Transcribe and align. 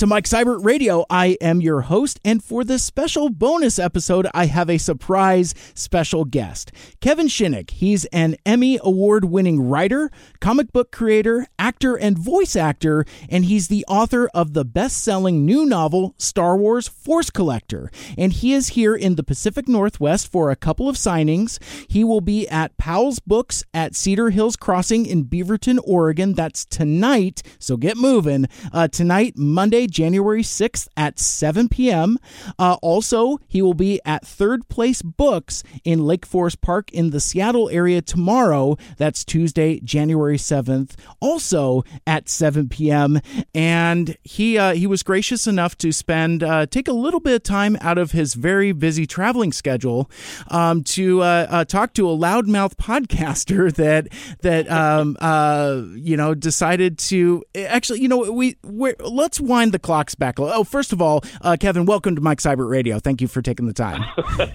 To 0.00 0.06
Mike 0.06 0.24
Seibert 0.24 0.64
Radio. 0.64 1.04
I 1.10 1.36
am 1.42 1.60
your 1.60 1.82
host, 1.82 2.20
and 2.24 2.42
for 2.42 2.64
this 2.64 2.82
special 2.82 3.28
bonus 3.28 3.78
episode, 3.78 4.26
I 4.32 4.46
have 4.46 4.70
a 4.70 4.78
surprise 4.78 5.54
special 5.74 6.24
guest. 6.24 6.72
Kevin 7.02 7.26
Shinick. 7.26 7.72
He's 7.72 8.06
an 8.06 8.36
Emmy 8.46 8.78
Award 8.82 9.26
winning 9.26 9.60
writer, 9.60 10.10
comic 10.40 10.72
book 10.72 10.90
creator, 10.90 11.46
actor, 11.58 11.96
and 11.96 12.18
voice 12.18 12.56
actor, 12.56 13.04
and 13.28 13.44
he's 13.44 13.68
the 13.68 13.84
author 13.88 14.30
of 14.32 14.54
the 14.54 14.64
best 14.64 15.04
selling 15.04 15.44
new 15.44 15.66
novel, 15.66 16.14
Star 16.16 16.56
Wars 16.56 16.88
Force 16.88 17.28
Collector. 17.28 17.90
And 18.16 18.32
he 18.32 18.54
is 18.54 18.68
here 18.68 18.96
in 18.96 19.16
the 19.16 19.22
Pacific 19.22 19.68
Northwest 19.68 20.32
for 20.32 20.50
a 20.50 20.56
couple 20.56 20.88
of 20.88 20.96
signings. 20.96 21.58
He 21.90 22.04
will 22.04 22.22
be 22.22 22.48
at 22.48 22.78
Powell's 22.78 23.18
Books 23.18 23.64
at 23.74 23.94
Cedar 23.94 24.30
Hills 24.30 24.56
Crossing 24.56 25.04
in 25.04 25.26
Beaverton, 25.26 25.78
Oregon. 25.84 26.32
That's 26.32 26.64
tonight, 26.64 27.42
so 27.58 27.76
get 27.76 27.98
moving. 27.98 28.46
Uh, 28.72 28.88
tonight, 28.88 29.34
Monday, 29.36 29.88
January 29.90 30.42
6th 30.42 30.88
at 30.96 31.18
7 31.18 31.68
p.m. 31.68 32.18
Uh, 32.58 32.76
also, 32.80 33.38
he 33.48 33.60
will 33.60 33.74
be 33.74 34.00
at 34.04 34.26
Third 34.26 34.68
Place 34.68 35.02
Books 35.02 35.62
in 35.84 36.06
Lake 36.06 36.24
Forest 36.24 36.60
Park 36.60 36.90
in 36.92 37.10
the 37.10 37.20
Seattle 37.20 37.68
area 37.70 38.00
tomorrow. 38.00 38.76
That's 38.96 39.24
Tuesday, 39.24 39.80
January 39.80 40.38
7th, 40.38 40.94
also 41.20 41.82
at 42.06 42.28
7 42.28 42.68
p.m. 42.68 43.20
And 43.54 44.16
he 44.22 44.56
uh, 44.56 44.74
he 44.74 44.86
was 44.86 45.02
gracious 45.02 45.46
enough 45.46 45.76
to 45.78 45.92
spend 45.92 46.42
uh, 46.42 46.66
take 46.66 46.88
a 46.88 46.92
little 46.92 47.20
bit 47.20 47.34
of 47.34 47.42
time 47.42 47.76
out 47.80 47.98
of 47.98 48.12
his 48.12 48.34
very 48.34 48.72
busy 48.72 49.06
traveling 49.06 49.52
schedule 49.52 50.10
um, 50.48 50.84
to 50.84 51.22
uh, 51.22 51.46
uh, 51.50 51.64
talk 51.64 51.94
to 51.94 52.08
a 52.08 52.16
loudmouth 52.16 52.76
podcaster 52.76 53.74
that 53.80 54.08
that 54.42 54.70
um, 54.70 55.16
uh, 55.20 55.82
you 55.94 56.16
know 56.16 56.34
decided 56.34 56.98
to 56.98 57.44
actually 57.56 58.00
you 58.00 58.08
know 58.08 58.30
we 58.30 58.56
let's 58.62 59.40
wind 59.40 59.72
the 59.72 59.78
clocks 59.82 60.14
back. 60.14 60.38
Oh, 60.38 60.64
first 60.64 60.92
of 60.92 61.00
all, 61.02 61.22
uh, 61.40 61.56
Kevin, 61.58 61.86
welcome 61.86 62.14
to 62.14 62.20
Mike 62.20 62.38
Seibert 62.38 62.68
Radio. 62.68 62.98
Thank 62.98 63.20
you 63.20 63.28
for 63.28 63.42
taking 63.42 63.66
the 63.66 63.72
time. 63.72 64.04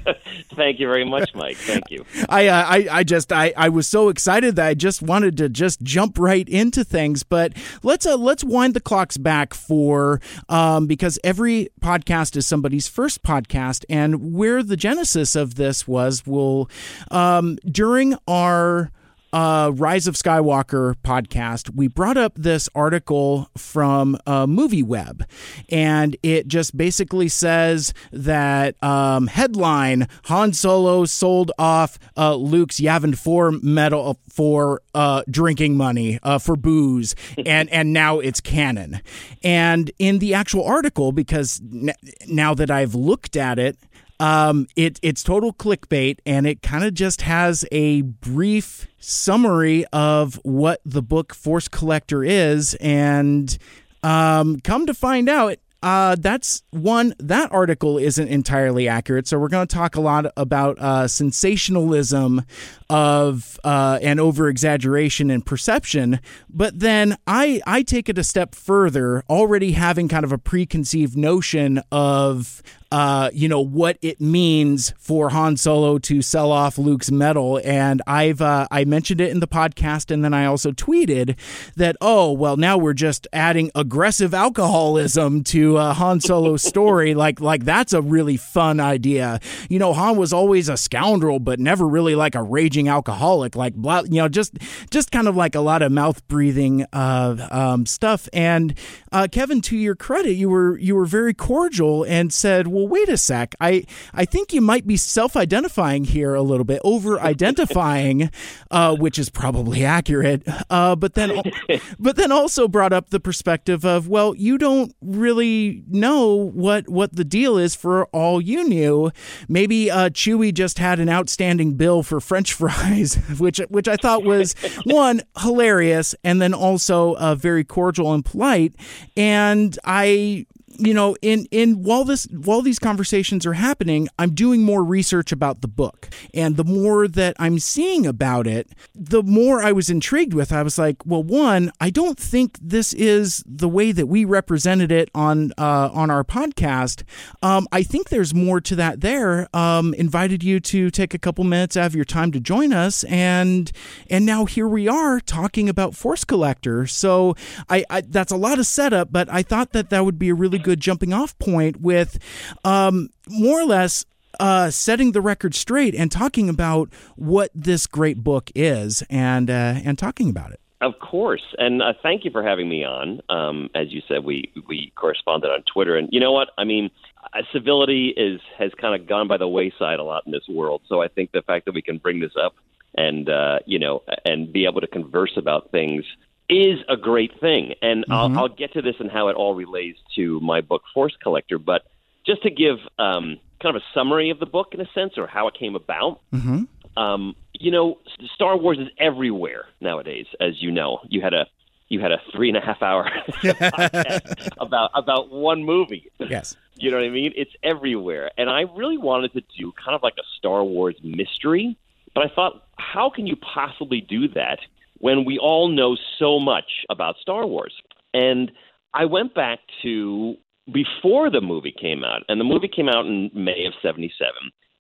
Thank 0.56 0.80
you 0.80 0.88
very 0.88 1.06
much, 1.06 1.34
Mike. 1.36 1.58
Thank 1.58 1.90
you. 1.92 2.06
I, 2.30 2.48
uh, 2.48 2.66
I, 2.68 2.88
I 2.92 3.04
just, 3.04 3.32
I, 3.32 3.54
I 3.56 3.70
was 3.70 3.88
so 3.88 4.10
excited 4.10 4.56
that 4.56 4.68
I 4.68 4.74
just 4.74 5.02
wanted 5.02 5.38
to 5.38 5.50
just 5.50 5.82
jump 5.82 6.18
right 6.18 6.48
into 6.48 6.84
things. 6.84 7.24
But 7.24 7.54
let's, 7.84 8.06
uh, 8.06 8.18
let's 8.18 8.44
wind 8.44 8.74
the 8.74 8.80
clocks 8.80 9.18
back 9.18 9.54
for, 9.54 10.22
um, 10.50 10.88
because 10.88 11.20
every 11.24 11.70
podcast 11.82 12.36
is 12.36 12.46
somebody's 12.48 12.88
first 12.88 13.24
podcast, 13.24 13.86
and 13.90 14.34
where 14.34 14.64
the 14.64 14.78
genesis 14.78 15.36
of 15.36 15.56
this 15.56 15.88
was, 15.88 16.26
will, 16.26 16.70
um, 17.12 17.58
during 17.66 18.16
our 18.28 18.92
uh, 19.36 19.70
Rise 19.76 20.08
of 20.08 20.16
Skywalker 20.16 20.96
podcast, 21.04 21.76
we 21.76 21.90
brought 21.90 22.16
up 22.16 22.32
this 22.36 22.70
article 22.74 23.50
from 23.58 24.18
uh, 24.26 24.46
MovieWeb, 24.46 25.26
and 25.68 26.16
it 26.24 26.48
just 26.48 26.78
basically 26.78 27.28
says 27.28 27.94
that 28.14 28.82
um, 28.82 29.28
headline: 29.28 30.08
Han 30.26 30.54
Solo 30.54 31.04
sold 31.04 31.52
off 31.60 32.00
uh, 32.16 32.36
Luke's 32.36 32.80
Yavin 32.80 33.18
Four 33.18 33.52
medal 33.52 34.22
for 34.30 34.82
uh, 34.94 35.24
drinking 35.30 35.76
money 35.76 36.18
uh, 36.24 36.40
for 36.40 36.56
booze, 36.56 37.14
and 37.46 37.70
and 37.72 37.92
now 37.92 38.20
it's 38.20 38.40
canon. 38.40 39.02
And 39.44 39.92
in 40.00 40.20
the 40.20 40.34
actual 40.34 40.64
article, 40.64 41.12
because 41.12 41.62
n- 41.62 41.92
now 42.30 42.54
that 42.54 42.72
I've 42.72 42.96
looked 42.96 43.36
at 43.36 43.60
it. 43.60 43.78
Um, 44.20 44.68
it 44.76 45.00
it's 45.02 45.24
total 45.24 45.54
clickbait, 45.54 46.20
and 46.26 46.48
it 46.48 46.62
kind 46.62 46.84
of 46.84 46.94
just 46.94 47.22
has 47.22 47.66
a 47.72 48.02
brief 48.02 48.88
summary 48.98 49.86
of 49.92 50.36
what 50.44 50.80
the 50.86 51.02
book 51.02 51.34
Force 51.34 51.68
Collector 51.68 52.24
is, 52.24 52.76
and 52.76 53.58
um, 54.04 54.60
come 54.60 54.86
to 54.86 54.94
find 54.94 55.28
out, 55.28 55.58
uh, 55.82 56.16
that's 56.20 56.64
one, 56.72 57.14
that 57.20 57.52
article 57.52 58.00
isn't 58.00 58.28
entirely 58.28 58.88
accurate. 58.88 59.28
So 59.28 59.38
we're 59.38 59.50
going 59.50 59.68
to 59.68 59.76
talk 59.76 59.96
a 59.96 60.02
lot 60.02 60.26
about 60.36 60.80
uh, 60.80 61.08
sensationalism 61.08 62.42
of 62.90 63.60
uh, 63.64 64.00
and 64.02 64.20
over 64.20 64.48
exaggeration 64.48 65.30
and 65.30 65.46
perception. 65.46 66.20
But 66.50 66.80
then 66.80 67.18
I, 67.28 67.62
I 67.68 67.84
take 67.84 68.10
it 68.10 68.18
a 68.18 68.24
step 68.24 68.56
further, 68.56 69.24
already 69.30 69.74
having 69.74 70.08
kind 70.08 70.24
of 70.24 70.32
a 70.32 70.40
preconceived 70.40 71.16
notion 71.16 71.82
of 71.92 72.64
uh, 72.92 73.30
you 73.34 73.48
know 73.48 73.62
what 73.62 73.98
it 74.02 74.22
means 74.22 74.94
for 74.98 75.30
Han 75.30 75.58
Solo 75.58 75.98
to 76.00 76.22
sell 76.22 76.52
off 76.52 76.78
Luke's 76.78 77.12
medal, 77.12 77.60
and 77.64 78.02
I've 78.08 78.42
uh, 78.42 78.68
I 78.72 78.86
mentioned 78.86 79.22
it 79.22 79.32
in 79.32 79.40
the 79.40 79.48
podcast, 79.48 80.12
and 80.12 80.24
then 80.24 80.34
I 80.34 80.46
also 80.46 80.72
tweeted 80.72 81.38
that 81.76 81.96
oh 82.02 82.32
well 82.32 82.58
now 82.58 82.78
we're 82.78 82.94
just 82.94 83.28
adding 83.34 83.72
aggressive 83.76 84.34
alcoholism 84.34 85.44
to 85.46 85.78
uh, 85.78 85.94
Han 85.94 86.20
Solo's 86.20 86.64
story, 86.64 87.14
like 87.16 87.40
like 87.40 87.66
that's 87.66 87.94
a 87.94 88.02
really 88.02 88.38
fun 88.38 88.80
idea. 88.80 89.40
You 89.70 89.80
know, 89.80 89.94
Han 89.94 90.18
was 90.18 90.32
always 90.34 90.70
a 90.70 90.78
scoundrel, 90.78 91.40
but 91.40 91.60
never 91.60 91.88
really 91.88 92.16
like 92.16 92.36
a 92.36 92.44
raging 92.44 92.88
alcoholic, 92.88 93.56
like 93.56 93.74
blah, 93.74 94.02
you 94.02 94.22
know, 94.22 94.28
just 94.28 94.58
just 94.90 95.12
kind 95.12 95.28
of 95.28 95.36
like 95.36 95.56
a 95.56 95.62
lot 95.62 95.82
of 95.82 95.92
mouth 95.92 96.26
breathing 96.28 96.86
uh, 96.94 97.48
um, 97.52 97.86
stuff. 97.86 98.30
And 98.34 98.78
uh, 99.12 99.28
Kevin, 99.32 99.62
to 99.62 99.78
your 99.78 99.96
credit, 99.96 100.34
you 100.34 100.50
were 100.50 100.78
you 100.78 100.96
were 100.96 101.06
very 101.06 101.34
cordial 101.34 102.04
and 102.04 102.32
said, 102.34 102.68
well 102.76 102.88
wait 102.88 103.10
a 103.10 103.18
sec. 103.18 103.56
I, 103.62 103.86
I 104.14 104.26
think 104.26 104.54
you 104.54 104.62
might 104.62 104.86
be 104.86 104.98
self 104.98 105.36
identifying 105.36 106.04
here 106.04 106.36
a 106.36 106.42
little 106.42 106.66
bit, 106.66 106.82
over 106.84 107.20
identifying, 107.20 108.30
uh, 108.70 108.96
which 108.96 109.18
is 109.18 109.30
probably 109.30 109.86
accurate. 109.86 110.44
Uh, 110.70 110.96
but 110.96 111.14
then, 111.14 111.42
but 112.00 112.18
then 112.18 112.32
also 112.32 112.68
brought 112.68 112.94
up 112.94 113.10
the 113.10 113.20
perspective 113.20 113.86
of, 113.86 114.08
well, 114.08 114.36
you 114.36 114.58
don't 114.58 114.94
really 115.02 115.84
know 115.88 116.34
what 116.36 116.90
what 116.90 117.16
the 117.16 117.24
deal 117.24 117.58
is 117.58 117.76
for 117.76 118.06
all 118.08 118.42
you 118.42 118.68
knew. 118.68 119.12
Maybe 119.48 119.90
uh, 119.90 120.10
Chewie 120.10 120.54
just 120.54 120.78
had 120.78 121.00
an 121.00 121.10
outstanding 121.10 121.76
bill 121.76 122.04
for 122.04 122.20
French 122.20 122.54
fries, 122.54 123.16
which 123.40 123.60
which 123.70 123.88
I 123.88 123.96
thought 123.96 124.24
was 124.24 124.54
one 124.84 125.22
hilarious, 125.40 126.14
and 126.24 126.42
then 126.42 126.54
also 126.54 127.16
uh, 127.16 127.36
very 127.36 127.64
cordial 127.64 128.14
and 128.14 128.26
polite. 128.26 128.76
And 129.16 129.78
I 129.86 130.46
you 130.78 130.94
know, 130.94 131.16
in 131.22 131.48
in 131.52 131.84
while 131.84 132.04
this 132.04 132.26
while 132.32 132.62
these 132.62 132.80
conversations 132.80 133.46
are 133.46 133.54
happening, 133.54 134.08
I'm 134.20 134.34
doing 134.34 134.64
more 134.64 134.84
research 134.84 135.32
about 135.32 135.62
the 135.62 135.68
book, 135.68 136.10
and 136.34 136.58
the 136.58 136.64
more 136.64 137.08
that 137.08 137.36
I'm 137.40 137.60
seeing 137.60 138.06
about 138.06 138.48
it, 138.48 138.70
the 138.94 139.24
more 139.24 139.62
I 139.62 139.72
was 139.72 139.90
intrigued 139.90 140.34
with. 140.34 140.52
I 140.52 140.64
was 140.64 140.78
like, 140.78 140.98
well, 141.06 141.24
one, 141.24 141.72
I 141.80 141.90
don't 141.90 142.20
think 142.20 142.58
this 142.62 142.94
is 142.94 143.44
the 143.46 143.70
way 143.70 143.92
that 143.92 144.08
we 144.08 144.26
represented 144.26 144.92
it 144.92 145.10
on 145.16 145.52
uh, 145.58 145.90
on 145.94 146.10
our 146.10 146.24
podcast. 146.24 147.04
Um, 147.42 147.68
I 147.72 147.84
think 147.84 148.10
there's 148.10 148.34
more 148.34 148.62
to 148.62 148.76
that. 148.76 149.02
There, 149.02 149.48
um, 149.56 149.94
invited 149.94 150.44
you 150.44 150.60
to 150.62 150.90
take 150.90 151.14
a 151.14 151.20
couple 151.20 151.44
minutes 151.44 151.78
out 151.78 151.88
of 151.88 151.96
your 151.96 152.06
time 152.06 152.32
to 152.32 152.40
join 152.40 152.74
us, 152.74 153.04
and 153.06 153.72
and 154.10 154.26
now 154.26 154.46
here 154.46 154.68
we 154.68 154.88
are 154.88 155.20
talking 155.20 155.70
about 155.70 155.96
Force 155.96 156.24
Collector. 156.24 156.88
So 156.88 157.36
I, 157.70 157.86
I 157.90 158.02
that's 158.02 158.32
a 158.32 158.38
lot 158.38 158.60
of 158.60 158.68
setup, 158.68 159.12
but 159.12 159.30
I 159.32 159.42
thought 159.42 159.72
that 159.72 159.90
that 159.90 160.06
would 160.06 160.20
be 160.20 160.30
a 160.30 160.36
really 160.36 160.60
good 160.66 160.82
jumping 160.82 161.14
off 161.14 161.38
point 161.38 161.80
with 161.80 162.18
um, 162.66 163.10
more 163.30 163.62
or 163.62 163.66
less 163.66 164.04
uh, 164.40 164.72
setting 164.72 165.12
the 165.12 165.22
record 165.22 165.54
straight 165.54 165.94
and 165.94 166.12
talking 166.12 166.50
about 166.50 166.90
what 167.16 167.52
this 167.54 167.86
great 167.86 168.24
book 168.24 168.52
is 168.56 169.04
and 169.10 169.50
uh, 169.50 169.76
and 169.86 169.98
talking 170.00 170.28
about 170.28 170.52
it. 170.52 170.60
Of 170.82 171.00
course, 171.00 171.44
and 171.58 171.82
uh, 171.82 171.94
thank 172.04 172.26
you 172.26 172.32
for 172.32 172.44
having 172.44 172.68
me 172.68 172.84
on. 172.84 173.22
Um, 173.30 173.70
as 173.76 173.94
you 173.94 174.02
said, 174.08 174.26
we 174.26 174.52
we 174.68 174.92
corresponded 174.96 175.52
on 175.52 175.64
Twitter, 175.72 175.96
and 175.96 176.10
you 176.12 176.20
know 176.20 176.32
what? 176.32 176.50
I 176.58 176.64
mean, 176.64 176.90
uh, 177.34 177.44
civility 177.54 178.10
is 178.10 178.42
has 178.58 178.72
kind 178.82 179.00
of 179.00 179.08
gone 179.08 179.28
by 179.28 179.38
the 179.38 179.48
wayside 179.48 180.00
a 180.00 180.04
lot 180.04 180.24
in 180.26 180.32
this 180.32 180.48
world. 180.50 180.82
So 180.90 181.02
I 181.02 181.08
think 181.08 181.32
the 181.32 181.44
fact 181.44 181.66
that 181.66 181.76
we 181.76 181.84
can 181.84 182.00
bring 182.00 182.20
this 182.20 182.34
up 182.44 182.56
and 182.96 183.30
uh, 183.30 183.60
you 183.68 183.78
know 183.78 184.02
and 184.26 184.52
be 184.52 184.66
able 184.66 184.82
to 184.82 184.88
converse 184.88 185.34
about 185.38 185.72
things 185.72 186.04
is 186.50 186.80
a 186.90 186.98
great 186.98 187.40
thing. 187.40 187.74
And 187.82 188.04
mm-hmm. 188.04 188.14
I'll, 188.14 188.40
I'll, 188.40 188.48
get 188.50 188.74
to 188.74 188.82
this 188.82 188.96
and 189.00 189.10
how 189.10 189.30
it 189.30 189.36
all 189.36 189.56
relates 189.56 190.00
to 190.16 190.40
my 190.40 190.62
book, 190.62 190.84
Force 190.94 191.16
Collector. 191.22 191.60
But 191.60 191.84
just 192.26 192.44
to 192.44 192.50
give 192.50 192.78
um, 193.00 193.38
kind 193.62 193.76
of 193.76 193.82
a 193.82 193.86
summary 193.94 194.30
of 194.30 194.40
the 194.40 194.46
book 194.46 194.70
in 194.74 194.82
a 194.82 194.88
sense, 194.94 195.18
or 195.18 195.28
how 195.28 195.48
it 195.48 195.56
came 195.58 195.76
about. 195.76 196.22
Mm-hmm. 196.34 196.64
Um, 196.98 197.36
you 197.54 197.72
know, 197.72 198.00
Star 198.34 198.58
Wars 198.58 198.78
is 198.80 198.88
everywhere 198.98 199.66
nowadays, 199.82 200.28
as 200.40 200.62
you 200.62 200.72
know. 200.72 201.00
You 201.10 201.22
had 201.22 201.34
a 201.34 201.48
you 201.90 202.00
had 202.00 202.12
a 202.12 202.22
three 202.34 202.50
and 202.50 202.58
a 202.58 202.62
half 202.62 202.82
hour 202.82 203.10
about 204.58 204.92
about 204.94 205.30
one 205.30 205.64
movie. 205.64 206.12
Yes. 206.20 206.56
You 206.76 206.92
know 206.92 206.98
what 206.98 207.06
I 207.06 207.10
mean? 207.10 207.34
It's 207.36 207.52
everywhere. 207.64 208.32
And 208.38 208.50
I 208.50 208.62
really 208.62 208.98
wanted 208.98 209.34
to 209.34 209.42
do 209.58 209.72
kind 209.74 209.96
of 209.96 210.04
like 210.04 210.16
a 210.20 210.24
Star 210.38 210.64
Wars 210.64 210.96
mystery, 211.04 211.78
but 212.14 212.26
I 212.26 212.34
thought, 212.34 212.68
how 212.78 213.10
can 213.10 213.28
you 213.28 213.38
possibly 213.38 214.02
do 214.02 214.28
that 214.30 214.60
when 215.06 215.24
we 215.24 215.38
all 215.38 215.68
know 215.68 215.96
so 216.18 216.40
much 216.40 216.84
about 216.90 217.16
Star 217.22 217.46
Wars. 217.46 217.76
And 218.16 218.52
I 218.92 219.06
went 219.06 219.36
back 219.36 219.60
to 219.84 220.34
before 220.74 221.30
the 221.30 221.42
movie 221.42 221.76
came 221.80 222.04
out, 222.04 222.24
and 222.28 222.40
the 222.40 222.44
movie 222.44 222.68
came 222.68 222.90
out 222.90 223.06
in 223.06 223.30
May 223.32 223.68
of 223.68 223.74
77. 223.84 224.34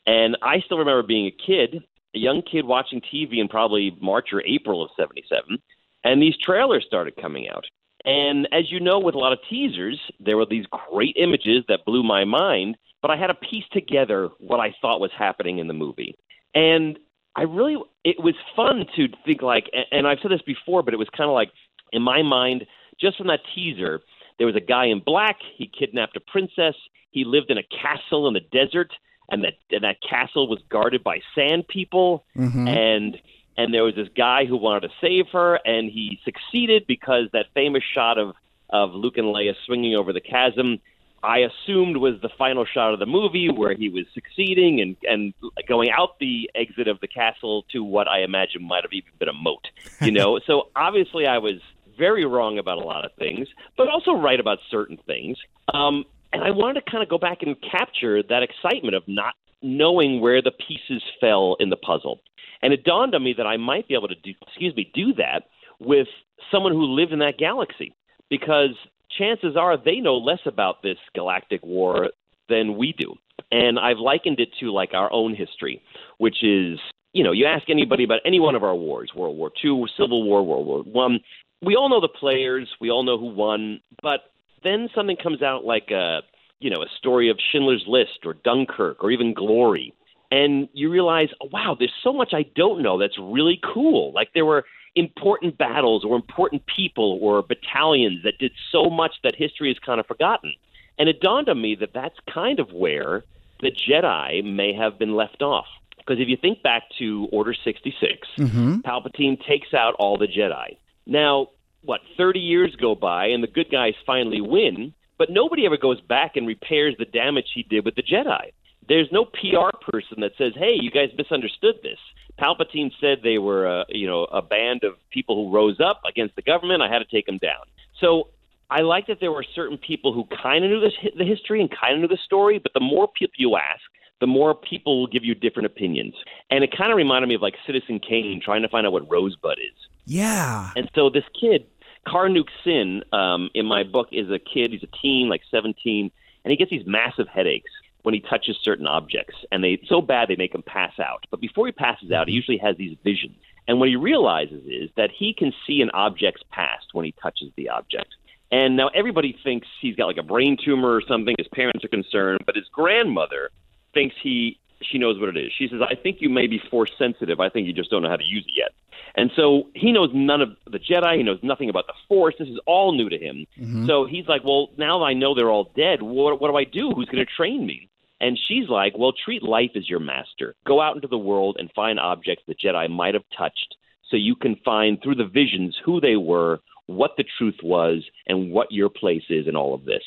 And 0.07 0.35
I 0.41 0.61
still 0.61 0.79
remember 0.79 1.03
being 1.03 1.27
a 1.27 1.45
kid, 1.45 1.83
a 2.15 2.17
young 2.17 2.41
kid 2.41 2.65
watching 2.65 3.01
TV 3.01 3.37
in 3.37 3.47
probably 3.47 3.95
March 4.01 4.29
or 4.33 4.41
April 4.47 4.83
of 4.83 4.89
77, 4.97 5.59
and 6.03 6.19
these 6.19 6.35
trailers 6.41 6.85
started 6.87 7.21
coming 7.21 7.47
out. 7.47 7.65
And 8.03 8.47
as 8.51 8.71
you 8.71 8.79
know, 8.79 8.97
with 8.97 9.13
a 9.13 9.19
lot 9.19 9.31
of 9.33 9.37
teasers, 9.47 9.99
there 10.19 10.37
were 10.37 10.47
these 10.47 10.65
great 10.89 11.17
images 11.19 11.65
that 11.67 11.85
blew 11.85 12.01
my 12.01 12.25
mind, 12.25 12.77
but 13.03 13.11
I 13.11 13.15
had 13.15 13.27
to 13.27 13.35
piece 13.35 13.65
together 13.71 14.29
what 14.39 14.59
I 14.59 14.73
thought 14.81 14.99
was 14.99 15.11
happening 15.15 15.59
in 15.59 15.67
the 15.67 15.73
movie. 15.75 16.15
And 16.55 16.97
I 17.35 17.43
really, 17.43 17.77
it 18.03 18.19
was 18.19 18.35
fun 18.55 18.85
to 18.95 19.07
think 19.25 19.41
like, 19.41 19.69
and 19.91 20.07
I've 20.07 20.19
said 20.21 20.31
this 20.31 20.41
before, 20.41 20.83
but 20.83 20.93
it 20.93 20.97
was 20.97 21.09
kind 21.09 21.29
of 21.29 21.33
like, 21.33 21.51
in 21.91 22.01
my 22.01 22.21
mind, 22.21 22.65
just 22.99 23.17
from 23.17 23.27
that 23.27 23.41
teaser, 23.53 24.01
there 24.37 24.47
was 24.47 24.55
a 24.55 24.61
guy 24.61 24.85
in 24.85 24.99
black. 24.99 25.37
He 25.55 25.67
kidnapped 25.67 26.15
a 26.15 26.19
princess. 26.19 26.75
He 27.11 27.23
lived 27.23 27.49
in 27.49 27.57
a 27.57 27.63
castle 27.63 28.27
in 28.27 28.33
the 28.33 28.41
desert, 28.41 28.91
and 29.29 29.43
that 29.43 29.53
and 29.71 29.83
that 29.83 29.97
castle 30.01 30.47
was 30.47 30.59
guarded 30.69 31.03
by 31.03 31.21
sand 31.33 31.67
people. 31.67 32.25
Mm-hmm. 32.37 32.67
And 32.67 33.17
and 33.57 33.73
there 33.73 33.83
was 33.83 33.95
this 33.95 34.09
guy 34.15 34.45
who 34.45 34.57
wanted 34.57 34.81
to 34.87 34.93
save 34.99 35.27
her, 35.31 35.55
and 35.65 35.89
he 35.89 36.19
succeeded 36.25 36.85
because 36.87 37.29
that 37.31 37.47
famous 37.53 37.83
shot 37.83 38.17
of 38.17 38.35
of 38.69 38.93
Luke 38.93 39.17
and 39.17 39.27
Leia 39.27 39.55
swinging 39.65 39.95
over 39.95 40.11
the 40.11 40.21
chasm. 40.21 40.79
I 41.25 41.39
assumed 41.39 41.97
was 41.97 42.15
the 42.21 42.29
final 42.37 42.65
shot 42.65 42.93
of 42.93 42.99
the 42.99 43.05
movie 43.05 43.49
where 43.49 43.73
he 43.73 43.89
was 43.89 44.05
succeeding 44.13 44.79
and 44.81 44.95
and 45.03 45.33
going 45.67 45.89
out 45.89 46.19
the 46.19 46.49
exit 46.55 46.87
of 46.87 46.99
the 46.99 47.07
castle 47.07 47.65
to 47.71 47.83
what 47.83 48.07
I 48.07 48.21
imagine 48.21 48.63
might 48.63 48.83
have 48.83 48.93
even 48.93 49.11
been 49.19 49.29
a 49.29 49.33
moat, 49.33 49.67
you 50.01 50.11
know. 50.11 50.39
so 50.47 50.69
obviously 50.75 51.25
I 51.25 51.39
was 51.39 51.55
very 51.97 52.25
wrong 52.25 52.59
about 52.59 52.77
a 52.77 52.81
lot 52.81 53.05
of 53.05 53.11
things, 53.17 53.47
but 53.77 53.87
also 53.87 54.11
right 54.11 54.39
about 54.39 54.59
certain 54.69 54.97
things. 55.05 55.37
Um, 55.73 56.05
and 56.31 56.43
I 56.43 56.51
wanted 56.51 56.85
to 56.85 56.91
kind 56.91 57.01
of 57.01 57.09
go 57.09 57.17
back 57.17 57.39
and 57.41 57.55
capture 57.61 58.21
that 58.21 58.43
excitement 58.43 58.95
of 58.95 59.03
not 59.07 59.33
knowing 59.61 60.21
where 60.21 60.41
the 60.41 60.51
pieces 60.51 61.01
fell 61.19 61.55
in 61.59 61.69
the 61.69 61.77
puzzle. 61.77 62.19
And 62.61 62.73
it 62.73 62.83
dawned 62.83 63.15
on 63.15 63.23
me 63.23 63.33
that 63.37 63.47
I 63.47 63.57
might 63.57 63.87
be 63.87 63.95
able 63.95 64.09
to 64.09 64.15
do, 64.15 64.33
excuse 64.41 64.75
me, 64.75 64.91
do 64.93 65.13
that 65.13 65.43
with 65.79 66.07
someone 66.51 66.73
who 66.73 66.83
lived 66.83 67.11
in 67.11 67.19
that 67.19 67.37
galaxy, 67.37 67.95
because 68.29 68.75
chances 69.17 69.55
are 69.57 69.77
they 69.77 69.97
know 69.97 70.17
less 70.17 70.39
about 70.45 70.81
this 70.83 70.97
galactic 71.13 71.63
war 71.63 72.09
than 72.49 72.77
we 72.77 72.93
do. 72.97 73.15
And 73.51 73.79
I've 73.79 73.97
likened 73.97 74.39
it 74.39 74.49
to 74.59 74.71
like 74.71 74.93
our 74.93 75.11
own 75.11 75.35
history, 75.35 75.81
which 76.17 76.43
is, 76.43 76.79
you 77.13 77.23
know, 77.23 77.31
you 77.31 77.45
ask 77.45 77.69
anybody 77.69 78.03
about 78.03 78.19
any 78.25 78.39
one 78.39 78.55
of 78.55 78.63
our 78.63 78.75
wars, 78.75 79.11
World 79.15 79.37
War 79.37 79.51
II, 79.63 79.85
Civil 79.97 80.23
War, 80.23 80.45
World 80.45 80.65
War 80.65 80.83
One, 80.83 81.19
we 81.61 81.75
all 81.75 81.89
know 81.89 82.01
the 82.01 82.07
players, 82.07 82.69
we 82.79 82.91
all 82.91 83.03
know 83.03 83.17
who 83.17 83.33
won, 83.33 83.81
but 84.01 84.21
then 84.63 84.89
something 84.95 85.17
comes 85.21 85.41
out 85.41 85.63
like 85.65 85.89
a 85.91 86.21
you 86.59 86.69
know 86.69 86.81
a 86.81 86.97
story 86.97 87.29
of 87.29 87.37
Schindler's 87.51 87.83
List 87.87 88.25
or 88.25 88.33
Dunkirk 88.33 89.03
or 89.03 89.11
even 89.11 89.33
Glory, 89.33 89.93
and 90.31 90.67
you 90.73 90.89
realize, 90.89 91.29
wow, 91.51 91.75
there's 91.77 91.93
so 92.03 92.13
much 92.13 92.33
I 92.33 92.45
don't 92.55 92.81
know 92.81 92.99
that's 92.99 93.17
really 93.19 93.59
cool. 93.73 94.11
Like 94.13 94.29
there 94.33 94.45
were 94.45 94.65
important 94.95 95.57
battles 95.57 96.03
or 96.05 96.15
important 96.15 96.63
people 96.65 97.19
or 97.21 97.41
battalions 97.41 98.23
that 98.23 98.37
did 98.39 98.51
so 98.71 98.89
much 98.89 99.13
that 99.23 99.35
history 99.35 99.71
is 99.71 99.77
kind 99.79 99.99
of 99.99 100.05
forgotten. 100.05 100.53
And 100.97 101.09
it 101.09 101.19
dawned 101.19 101.49
on 101.49 101.61
me 101.61 101.75
that 101.75 101.93
that's 101.93 102.15
kind 102.33 102.59
of 102.59 102.71
where 102.71 103.23
the 103.61 103.71
Jedi 103.71 104.43
may 104.43 104.73
have 104.73 104.97
been 104.97 105.15
left 105.15 105.41
off. 105.41 105.65
Because 105.97 106.21
if 106.21 106.29
you 106.29 106.37
think 106.37 106.61
back 106.61 106.83
to 106.99 107.27
Order 107.31 107.53
66, 107.63 108.27
mm-hmm. 108.37 108.77
Palpatine 108.79 109.43
takes 109.45 109.73
out 109.73 109.95
all 109.97 110.17
the 110.17 110.27
Jedi. 110.27 110.77
Now, 111.05 111.47
what, 111.83 112.01
30 112.17 112.39
years 112.39 112.75
go 112.75 112.95
by 112.95 113.27
and 113.27 113.43
the 113.43 113.47
good 113.47 113.71
guys 113.71 113.93
finally 114.05 114.41
win, 114.41 114.93
but 115.17 115.29
nobody 115.29 115.65
ever 115.65 115.77
goes 115.77 115.99
back 116.01 116.35
and 116.35 116.47
repairs 116.47 116.95
the 116.97 117.05
damage 117.05 117.47
he 117.53 117.63
did 117.63 117.85
with 117.85 117.95
the 117.95 118.03
Jedi. 118.03 118.51
There's 118.87 119.11
no 119.11 119.25
PR 119.25 119.75
person 119.81 120.21
that 120.21 120.33
says, 120.37 120.53
"Hey, 120.55 120.77
you 120.79 120.91
guys 120.91 121.09
misunderstood 121.17 121.79
this." 121.81 121.97
Palpatine 122.39 122.91
said 122.99 123.19
they 123.23 123.37
were, 123.37 123.65
a, 123.65 123.85
you 123.89 124.07
know, 124.07 124.25
a 124.25 124.41
band 124.41 124.83
of 124.83 124.93
people 125.11 125.35
who 125.35 125.53
rose 125.53 125.79
up 125.79 126.01
against 126.07 126.35
the 126.35 126.41
government. 126.41 126.81
I 126.81 126.91
had 126.91 126.99
to 126.99 127.05
take 127.05 127.25
them 127.25 127.37
down. 127.37 127.63
So 127.99 128.29
I 128.69 128.81
like 128.81 129.07
that 129.07 129.19
there 129.19 129.31
were 129.31 129.45
certain 129.55 129.77
people 129.77 130.13
who 130.13 130.25
kind 130.41 130.65
of 130.65 130.71
knew 130.71 130.81
this, 130.81 130.93
the 131.17 131.25
history 131.25 131.61
and 131.61 131.69
kind 131.69 131.95
of 131.95 132.01
knew 132.01 132.07
the 132.07 132.21
story. 132.25 132.59
But 132.59 132.73
the 132.73 132.79
more 132.79 133.07
people 133.07 133.35
you 133.37 133.55
ask, 133.55 133.81
the 134.19 134.27
more 134.27 134.55
people 134.55 134.99
will 134.99 135.07
give 135.07 135.23
you 135.23 135.35
different 135.35 135.65
opinions. 135.65 136.13
And 136.49 136.63
it 136.63 136.75
kind 136.75 136.91
of 136.91 136.97
reminded 136.97 137.27
me 137.27 137.35
of 137.35 137.41
like 137.41 137.55
Citizen 137.65 137.99
Kane 137.99 138.41
trying 138.43 138.61
to 138.61 138.69
find 138.69 138.85
out 138.85 138.93
what 138.93 139.09
Rosebud 139.09 139.57
is. 139.59 139.77
Yeah. 140.05 140.71
And 140.75 140.89
so 140.95 141.09
this 141.09 141.23
kid, 141.39 141.65
Karr 142.07 142.29
Nuq 142.29 142.47
Sin, 142.63 143.03
um, 143.11 143.49
in 143.53 143.65
my 143.65 143.83
book, 143.83 144.07
is 144.11 144.29
a 144.29 144.39
kid. 144.39 144.71
He's 144.71 144.83
a 144.83 144.97
teen, 145.01 145.29
like 145.29 145.41
17, 145.51 146.11
and 146.43 146.51
he 146.51 146.57
gets 146.57 146.69
these 146.69 146.85
massive 146.85 147.27
headaches 147.27 147.71
when 148.05 148.13
he 148.13 148.21
touches 148.21 148.57
certain 148.61 148.87
objects, 148.87 149.35
and 149.51 149.63
they 149.63 149.79
so 149.87 150.01
bad 150.01 150.27
they 150.29 150.35
make 150.35 150.53
him 150.55 150.63
pass 150.63 150.93
out. 150.99 151.25
But 151.31 151.41
before 151.41 151.65
he 151.65 151.71
passes 151.71 152.11
out, 152.11 152.27
he 152.27 152.33
Mm-hmm. 152.33 152.35
usually 152.35 152.57
has 152.57 152.77
these 152.77 152.95
visions. 153.03 153.35
And 153.67 153.79
what 153.79 153.89
he 153.89 153.95
realizes 153.95 154.63
is 154.67 154.89
that 154.95 155.09
he 155.11 155.33
can 155.33 155.51
see 155.65 155.81
an 155.81 155.89
object's 155.91 156.43
past 156.51 156.87
when 156.93 157.03
he 157.03 157.13
touches 157.21 157.49
the 157.57 157.69
object. 157.69 158.13
And 158.51 158.77
now 158.77 158.89
everybody 158.93 159.35
thinks 159.43 159.67
he's 159.81 159.95
got 159.95 160.05
like 160.05 160.17
a 160.17 160.23
brain 160.23 160.55
tumor 160.63 160.93
or 160.93 161.01
something. 161.01 161.35
His 161.37 161.47
parents 161.47 161.83
are 161.83 161.87
concerned, 161.87 162.41
but 162.45 162.55
his 162.55 162.67
grandmother 162.71 163.49
thinks 163.93 164.15
he 164.21 164.59
she 164.81 164.97
knows 164.97 165.17
what 165.19 165.29
it 165.29 165.37
is. 165.37 165.51
She 165.57 165.67
says, 165.69 165.81
"I 165.81 165.95
think 165.95 166.17
you 166.19 166.29
may 166.29 166.47
be 166.47 166.59
force 166.69 166.91
sensitive. 166.97 167.39
I 167.39 167.49
think 167.49 167.65
you 167.65 167.73
just 167.73 167.89
don't 167.89 168.03
know 168.03 168.09
how 168.09 168.17
to 168.17 168.25
use 168.25 168.45
it 168.45 168.51
yet." 168.55 168.71
And 169.15 169.31
so 169.35 169.69
he 169.73 169.91
knows 169.93 170.09
none 170.13 170.41
of 170.41 170.49
the 170.69 170.77
Jedi. 170.79 171.17
He 171.17 171.23
knows 171.23 171.39
nothing 171.41 171.69
about 171.69 171.87
the 171.87 171.93
Force. 172.09 172.35
This 172.37 172.49
is 172.49 172.59
all 172.67 172.91
new 172.91 173.07
to 173.09 173.17
him. 173.17 173.47
Mhm. 173.59 173.87
So 173.87 174.03
he's 174.05 174.27
like, 174.27 174.43
"Well, 174.43 174.69
now 174.77 174.99
that 174.99 175.05
I 175.05 175.13
know 175.13 175.33
they're 175.33 175.49
all 175.49 175.71
dead, 175.75 176.01
what, 176.03 176.39
what 176.41 176.49
do 176.51 176.57
I 176.57 176.65
do? 176.65 176.91
Who's 176.91 177.07
going 177.07 177.25
to 177.25 177.31
train 177.31 177.65
me?" 177.65 177.87
And 178.21 178.37
she's 178.37 178.69
like, 178.69 178.97
"Well, 178.97 179.11
treat 179.11 179.43
life 179.43 179.71
as 179.75 179.89
your 179.89 179.99
master. 179.99 180.55
Go 180.65 180.81
out 180.81 180.95
into 180.95 181.07
the 181.07 181.17
world 181.17 181.57
and 181.59 181.71
find 181.73 181.99
objects 181.99 182.43
the 182.47 182.55
Jedi 182.55 182.89
might 182.89 183.13
have 183.13 183.25
touched, 183.37 183.75
so 184.09 184.15
you 184.17 184.35
can 184.35 184.55
find 184.57 185.01
through 185.01 185.15
the 185.15 185.25
visions 185.25 185.77
who 185.83 185.99
they 185.99 186.15
were, 186.15 186.61
what 186.87 187.17
the 187.17 187.25
truth 187.37 187.59
was, 187.61 188.03
and 188.27 188.51
what 188.51 188.71
your 188.71 188.89
place 188.89 189.25
is 189.29 189.47
in 189.47 189.55
all 189.55 189.73
of 189.73 189.85
this." 189.85 190.03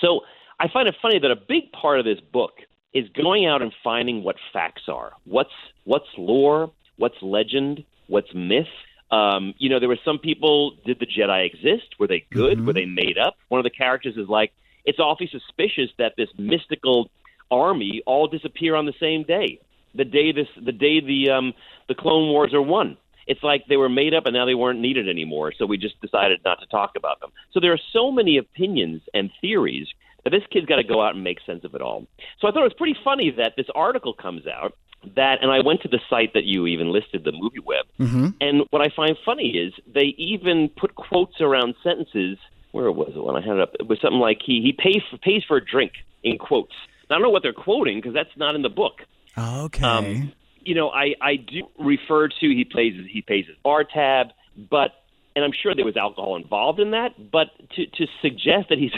So 0.00 0.20
I 0.58 0.68
find 0.68 0.88
it 0.88 0.96
funny 1.00 1.18
that 1.20 1.30
a 1.30 1.36
big 1.36 1.70
part 1.72 1.98
of 1.98 2.04
this 2.04 2.20
book 2.20 2.54
is 2.92 3.08
going 3.10 3.46
out 3.46 3.62
and 3.62 3.72
finding 3.82 4.22
what 4.22 4.36
facts 4.52 4.88
are. 4.88 5.12
What's 5.24 5.54
what's 5.84 6.08
lore? 6.16 6.72
What's 6.96 7.20
legend? 7.22 7.84
What's 8.06 8.32
myth? 8.34 8.68
Um, 9.10 9.54
you 9.58 9.68
know, 9.68 9.78
there 9.78 9.88
were 9.88 9.98
some 10.04 10.18
people. 10.18 10.72
Did 10.86 10.98
the 10.98 11.06
Jedi 11.06 11.46
exist? 11.46 11.98
Were 11.98 12.06
they 12.06 12.24
good? 12.30 12.58
Mhm. 12.58 12.66
Were 12.66 12.72
they 12.72 12.86
made 12.86 13.18
up? 13.18 13.36
One 13.48 13.58
of 13.58 13.64
the 13.64 13.70
characters 13.70 14.16
is 14.16 14.28
like, 14.28 14.52
it's 14.84 14.98
awfully 14.98 15.28
suspicious 15.28 15.90
that 15.98 16.14
this 16.16 16.28
mystical 16.38 17.10
army 17.50 18.02
all 18.06 18.26
disappear 18.26 18.74
on 18.74 18.86
the 18.86 18.94
same 19.00 19.22
day. 19.24 19.60
The 19.94 20.04
day 20.04 20.32
this, 20.32 20.48
the 20.62 20.72
day 20.72 21.00
the 21.00 21.30
um, 21.30 21.54
the 21.88 21.94
Clone 21.94 22.28
Wars 22.30 22.52
are 22.52 22.62
won. 22.62 22.96
It's 23.26 23.42
like 23.42 23.64
they 23.68 23.76
were 23.76 23.88
made 23.88 24.12
up 24.12 24.26
and 24.26 24.34
now 24.34 24.44
they 24.44 24.54
weren't 24.54 24.80
needed 24.80 25.08
anymore. 25.08 25.52
So 25.56 25.64
we 25.64 25.78
just 25.78 26.00
decided 26.00 26.40
not 26.44 26.60
to 26.60 26.66
talk 26.66 26.92
about 26.96 27.20
them. 27.20 27.30
So 27.52 27.60
there 27.60 27.72
are 27.72 27.80
so 27.92 28.10
many 28.10 28.36
opinions 28.36 29.02
and 29.14 29.30
theories 29.40 29.88
that 30.24 30.30
this 30.30 30.42
kid's 30.50 30.66
got 30.66 30.76
to 30.76 30.84
go 30.84 31.00
out 31.02 31.14
and 31.14 31.24
make 31.24 31.38
sense 31.46 31.64
of 31.64 31.74
it 31.74 31.80
all. 31.80 32.06
So 32.40 32.48
I 32.48 32.50
thought 32.50 32.60
it 32.60 32.64
was 32.64 32.74
pretty 32.74 32.98
funny 33.02 33.30
that 33.38 33.54
this 33.56 33.66
article 33.74 34.12
comes 34.12 34.46
out 34.46 34.74
that, 35.16 35.38
and 35.42 35.50
I 35.50 35.60
went 35.60 35.82
to 35.82 35.88
the 35.88 36.00
site 36.08 36.32
that 36.34 36.44
you 36.44 36.66
even 36.66 36.92
listed, 36.92 37.24
the 37.24 37.32
Movie 37.32 37.60
Web, 37.60 37.86
Mm-hmm. 38.00 38.28
and 38.40 38.62
what 38.70 38.82
I 38.82 38.88
find 38.94 39.16
funny 39.24 39.50
is 39.50 39.72
they 39.86 40.14
even 40.18 40.70
put 40.76 40.94
quotes 40.94 41.40
around 41.40 41.74
sentences. 41.82 42.38
Where 42.72 42.90
was 42.90 43.12
it 43.14 43.22
when 43.22 43.36
I 43.36 43.40
had 43.40 43.56
it 43.56 43.60
up? 43.60 43.74
It 43.78 43.86
was 43.86 44.00
something 44.00 44.18
like 44.18 44.38
he 44.44 44.60
he 44.62 44.72
pays 44.72 45.02
for, 45.10 45.18
pays 45.18 45.44
for 45.46 45.58
a 45.58 45.64
drink 45.64 45.92
in 46.22 46.38
quotes. 46.38 46.74
I 47.10 47.14
don't 47.14 47.22
know 47.22 47.30
what 47.30 47.42
they're 47.42 47.52
quoting 47.52 47.98
because 47.98 48.14
that's 48.14 48.36
not 48.36 48.54
in 48.54 48.62
the 48.62 48.68
book. 48.68 49.02
Okay. 49.36 49.84
Um, 49.84 50.32
you 50.64 50.74
know, 50.74 50.90
I 50.90 51.14
I 51.20 51.36
do 51.36 51.68
refer 51.78 52.28
to 52.28 52.34
he 52.40 52.64
pays 52.64 52.94
he 53.10 53.22
pays 53.22 53.46
his 53.46 53.56
bar 53.62 53.84
tab, 53.84 54.28
but 54.70 54.92
and 55.36 55.44
I'm 55.44 55.50
sure 55.52 55.74
there 55.74 55.84
was 55.84 55.96
alcohol 55.96 56.36
involved 56.36 56.78
in 56.80 56.92
that. 56.92 57.30
But 57.30 57.48
to 57.76 57.86
to 57.86 58.06
suggest 58.22 58.68
that 58.70 58.78
he's 58.78 58.92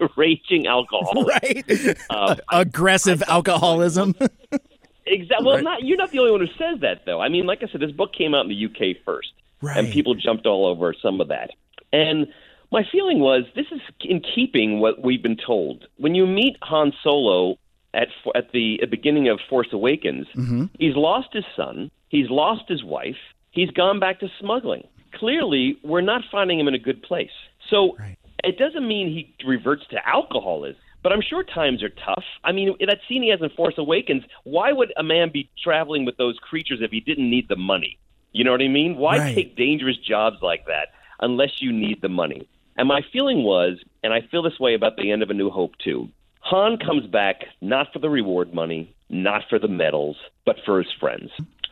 a 0.00 0.08
raging 0.16 0.66
alcoholic, 0.66 1.28
right. 1.68 1.96
uh, 2.10 2.36
Aggressive 2.50 3.22
alcoholism. 3.28 4.14
exactly. 5.06 5.46
Well, 5.46 5.56
Right. 5.56 5.64
not 5.64 5.82
you're 5.84 5.96
not 5.98 6.10
the 6.10 6.18
only 6.18 6.32
one 6.32 6.40
who 6.40 6.52
says 6.58 6.80
that 6.80 7.02
though. 7.06 7.20
I 7.20 7.28
mean, 7.28 7.46
like 7.46 7.62
I 7.62 7.68
said, 7.70 7.80
this 7.80 7.92
book 7.92 8.12
came 8.12 8.34
out 8.34 8.46
in 8.46 8.48
the 8.48 8.64
UK 8.66 8.96
first. 9.04 9.28
right. 9.62 9.76
and 9.76 9.92
people 9.92 10.14
jumped 10.14 10.46
all 10.46 10.66
over 10.66 10.94
some 11.00 11.20
of 11.20 11.28
that. 11.28 11.50
And 11.92 12.26
my 12.72 12.82
feeling 12.90 13.20
was 13.20 13.44
this 13.54 13.66
is 13.70 13.80
in 14.00 14.20
keeping 14.20 14.80
what 14.80 15.02
we've 15.02 15.22
been 15.22 15.36
told. 15.36 15.86
When 15.96 16.14
you 16.14 16.26
meet 16.26 16.56
Han 16.62 16.92
Solo 17.02 17.58
at 17.94 18.08
at 18.34 18.52
the 18.52 18.80
beginning 18.90 19.28
of 19.28 19.40
Force 19.48 19.72
Awakens, 19.72 20.26
Mhm. 20.34 20.70
he's 20.78 20.96
lost 20.96 21.32
his 21.32 21.44
son, 21.54 21.90
he's 22.08 22.30
lost 22.30 22.68
his 22.68 22.82
wife, 22.84 23.18
he's 23.52 23.70
gone 23.70 23.98
back 23.98 24.20
to 24.20 24.30
smuggling. 24.38 24.86
Clearly, 25.12 25.76
we're 25.82 26.02
not 26.02 26.24
finding 26.30 26.58
him 26.60 26.68
in 26.68 26.74
a 26.74 26.78
good 26.78 27.02
place. 27.02 27.30
So 27.70 27.96
Right. 27.96 28.16
it 28.44 28.58
doesn't 28.58 28.86
mean 28.86 29.08
he 29.08 29.34
reverts 29.44 29.86
to 29.88 30.08
alcoholism. 30.08 30.80
But 31.02 31.12
I'm 31.12 31.20
sure 31.20 31.44
times 31.44 31.84
are 31.84 31.88
tough. 32.04 32.24
I 32.42 32.50
mean, 32.50 32.74
that 32.80 32.98
scene 33.08 33.22
he 33.22 33.28
has 33.28 33.40
in 33.40 33.48
Force 33.50 33.78
Awakens, 33.78 34.24
why 34.42 34.72
would 34.72 34.92
a 34.96 35.04
man 35.04 35.28
be 35.28 35.48
traveling 35.56 36.04
with 36.04 36.16
those 36.16 36.36
creatures 36.40 36.80
if 36.82 36.90
he 36.90 36.98
didn't 36.98 37.30
need 37.30 37.46
the 37.46 37.54
money? 37.56 37.96
You 38.32 38.42
know 38.42 38.50
what 38.50 38.60
I 38.60 38.66
mean? 38.66 38.96
Why 38.96 39.18
Right. 39.18 39.34
take 39.34 39.54
dangerous 39.54 39.96
jobs 39.98 40.42
like 40.42 40.66
that 40.66 40.88
unless 41.20 41.62
you 41.62 41.72
need 41.72 42.00
the 42.02 42.08
money? 42.08 42.42
And 42.76 42.88
my 42.88 43.02
feeling 43.12 43.42
was, 43.42 43.78
and 44.02 44.12
I 44.12 44.20
feel 44.30 44.42
this 44.42 44.60
way 44.60 44.74
about 44.74 44.96
the 44.96 45.10
end 45.10 45.22
of 45.22 45.30
A 45.30 45.34
New 45.34 45.50
Hope 45.50 45.76
too, 45.78 46.08
Han 46.40 46.78
comes 46.78 47.06
back 47.06 47.46
not 47.60 47.92
for 47.92 47.98
the 47.98 48.10
reward 48.10 48.54
money, 48.54 48.94
not 49.08 49.42
for 49.48 49.58
the 49.58 49.68
medals, 49.68 50.16
but 50.44 50.56
for 50.64 50.78
his 50.78 50.92
friends. 51.00 51.30